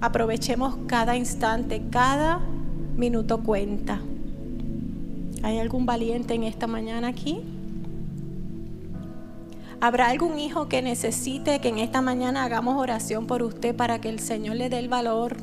Aprovechemos 0.00 0.76
cada 0.86 1.16
instante, 1.16 1.82
cada 1.90 2.40
minuto 2.96 3.42
cuenta. 3.42 4.00
¿Hay 5.42 5.58
algún 5.58 5.86
valiente 5.86 6.34
en 6.34 6.44
esta 6.44 6.68
mañana 6.68 7.08
aquí? 7.08 7.40
¿Habrá 9.80 10.08
algún 10.08 10.38
hijo 10.38 10.68
que 10.68 10.82
necesite 10.82 11.58
que 11.58 11.70
en 11.70 11.78
esta 11.78 12.00
mañana 12.00 12.44
hagamos 12.44 12.76
oración 12.76 13.26
por 13.26 13.42
usted 13.42 13.74
para 13.74 14.00
que 14.00 14.08
el 14.08 14.20
Señor 14.20 14.54
le 14.54 14.68
dé 14.68 14.78
el 14.78 14.88
valor 14.88 15.36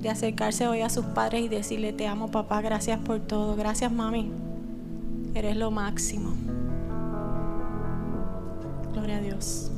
de 0.00 0.08
acercarse 0.08 0.66
hoy 0.66 0.80
a 0.80 0.90
sus 0.90 1.04
padres 1.04 1.42
y 1.42 1.48
decirle, 1.48 1.92
te 1.92 2.08
amo 2.08 2.30
papá, 2.30 2.60
gracias 2.60 2.98
por 2.98 3.20
todo, 3.20 3.54
gracias 3.54 3.92
mami, 3.92 4.32
eres 5.34 5.56
lo 5.56 5.70
máximo. 5.70 6.43
Gloria 9.04 9.18
a 9.18 9.20
Dios. 9.20 9.70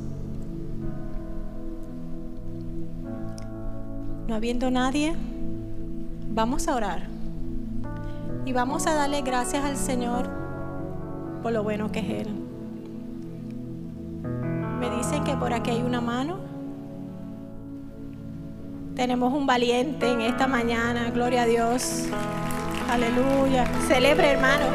No 4.25 4.35
habiendo 4.35 4.71
nadie, 4.71 5.15
vamos 6.29 6.69
a 6.69 6.75
orar. 6.75 7.01
Y 8.45 8.53
vamos 8.53 8.87
a 8.87 8.93
darle 8.93 9.23
gracias 9.23 9.65
al 9.65 9.75
Señor 9.75 10.29
por 11.43 11.51
lo 11.51 11.61
bueno 11.61 11.91
que 11.91 11.99
es 11.99 12.25
Él. 12.25 12.35
Me 14.79 14.89
dicen 14.91 15.25
que 15.25 15.35
por 15.35 15.51
aquí 15.51 15.71
hay 15.71 15.81
una 15.81 15.99
mano. 15.99 16.37
Tenemos 18.95 19.33
un 19.33 19.45
valiente 19.45 20.09
en 20.09 20.21
esta 20.21 20.47
mañana, 20.47 21.11
gloria 21.11 21.41
a 21.41 21.45
Dios. 21.47 22.05
Aleluya. 22.89 23.65
Celebre, 23.89 24.31
hermano. 24.31 24.67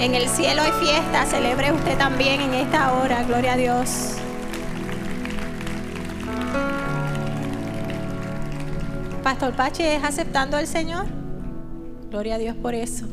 En 0.00 0.14
el 0.14 0.28
cielo 0.28 0.62
hay 0.62 0.72
fiesta, 0.72 1.24
celebre 1.24 1.72
usted 1.72 1.96
también 1.96 2.40
en 2.40 2.54
esta 2.54 2.92
hora, 2.94 3.22
gloria 3.22 3.52
a 3.52 3.56
Dios. 3.56 4.16
Pastor 9.22 9.54
Pache 9.54 9.96
es 9.96 10.04
aceptando 10.04 10.56
al 10.56 10.66
Señor. 10.66 11.06
Gloria 12.10 12.34
a 12.34 12.38
Dios 12.38 12.56
por 12.56 12.74
eso. 12.74 13.06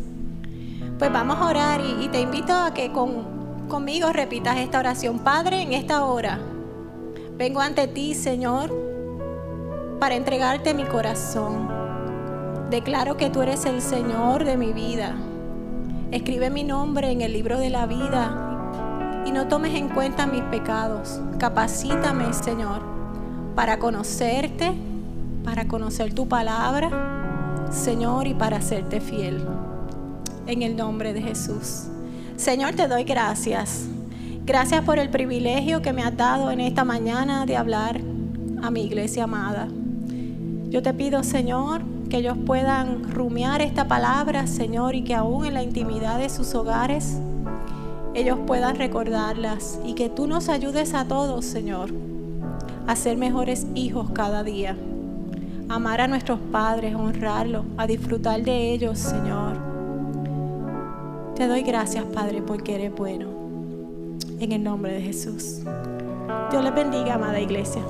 Pues 1.00 1.12
vamos 1.14 1.38
a 1.38 1.48
orar 1.48 1.82
y, 1.82 2.10
te 2.10 2.20
invito 2.20 2.54
a 2.54 2.74
que 2.74 2.92
conmigo 2.92 4.12
repitas 4.12 4.58
esta 4.58 4.80
oración. 4.80 5.20
Padre, 5.20 5.62
en 5.62 5.74
esta 5.74 6.04
hora 6.06 6.40
vengo 7.38 7.62
ante 7.62 7.88
ti, 7.88 8.14
Señor, 8.14 8.72
para 10.00 10.16
entregarte 10.16 10.74
mi 10.74 10.84
corazón. 10.84 11.70
Declaro 12.70 13.18
que 13.18 13.30
tú 13.30 13.42
eres 13.42 13.66
el 13.66 13.82
Señor 13.82 14.46
de 14.46 14.58
mi 14.58 14.74
vida. 14.74 15.16
Escribe 16.12 16.50
mi 16.50 16.66
nombre 16.66 17.10
en 17.10 17.22
el 17.22 17.32
libro 17.32 17.58
de 17.58 17.70
la 17.70 17.86
vida 17.86 19.24
y 19.26 19.32
no 19.32 19.48
tomes 19.48 19.74
en 19.76 19.88
cuenta 19.88 20.28
mis 20.28 20.42
pecados. 20.44 21.22
Capacítame, 21.40 22.34
Señor, 22.34 22.82
para 23.56 23.80
conocerte, 23.80 24.74
para 25.46 25.70
conocer 25.70 26.14
tu 26.14 26.28
palabra, 26.28 26.90
Señor, 27.72 28.28
y 28.28 28.34
para 28.34 28.60
serte 28.60 29.00
fiel 29.00 29.42
en 30.48 30.64
el 30.64 30.76
nombre 30.76 31.14
de 31.14 31.22
Jesús. 31.22 31.88
Señor, 32.36 32.74
te 32.74 32.90
doy 32.90 33.06
gracias. 33.06 33.88
Gracias 34.46 34.84
por 34.84 35.00
el 35.00 35.10
privilegio 35.10 35.82
que 35.82 35.94
me 35.94 36.04
has 36.04 36.18
dado 36.18 36.52
en 36.52 36.60
esta 36.60 36.84
mañana 36.84 37.46
de 37.46 37.56
hablar 37.56 38.02
a 38.62 38.70
mi 38.70 38.84
iglesia 38.84 39.24
amada. 39.24 39.70
Yo 40.68 40.82
te 40.82 40.94
pido, 40.94 41.24
Señor, 41.24 41.84
que 42.12 42.18
ellos 42.18 42.38
puedan 42.46 43.12
rumiar 43.12 43.64
esta 43.64 43.88
palabra, 43.88 44.46
Señor, 44.46 44.94
y 44.94 45.04
que 45.04 45.16
aún 45.16 45.46
en 45.46 45.56
la 45.56 45.64
intimidad 45.64 46.20
de 46.20 46.30
sus 46.30 46.54
hogares 46.54 47.18
ellos 48.14 48.38
puedan 48.46 48.76
recordarlas 48.76 49.80
y 49.84 49.96
que 49.96 50.10
tú 50.10 50.28
nos 50.28 50.50
ayudes 50.50 50.94
a 50.94 51.08
todos, 51.08 51.46
Señor, 51.46 51.90
a 52.86 52.96
ser 52.96 53.18
mejores 53.18 53.66
hijos 53.74 54.12
cada 54.14 54.44
día. 54.44 54.78
Amar 55.70 56.02
a 56.02 56.08
nuestros 56.08 56.40
padres, 56.52 56.94
honrarlos, 56.94 57.66
a 57.78 57.88
disfrutar 57.88 58.44
de 58.44 58.74
ellos, 58.74 59.00
Señor 59.00 59.72
te 61.42 61.48
doy 61.48 61.64
gracias, 61.64 62.06
Padre, 62.06 62.44
porque 62.44 62.76
eres 62.76 62.96
bueno. 62.96 63.26
En 64.40 64.52
el 64.52 64.64
nombre 64.64 64.94
de 64.94 65.02
Jesús. 65.02 65.62
Dios 66.52 66.64
les 66.64 66.76
bendiga, 66.76 67.16
amada 67.16 67.40
iglesia. 67.40 67.82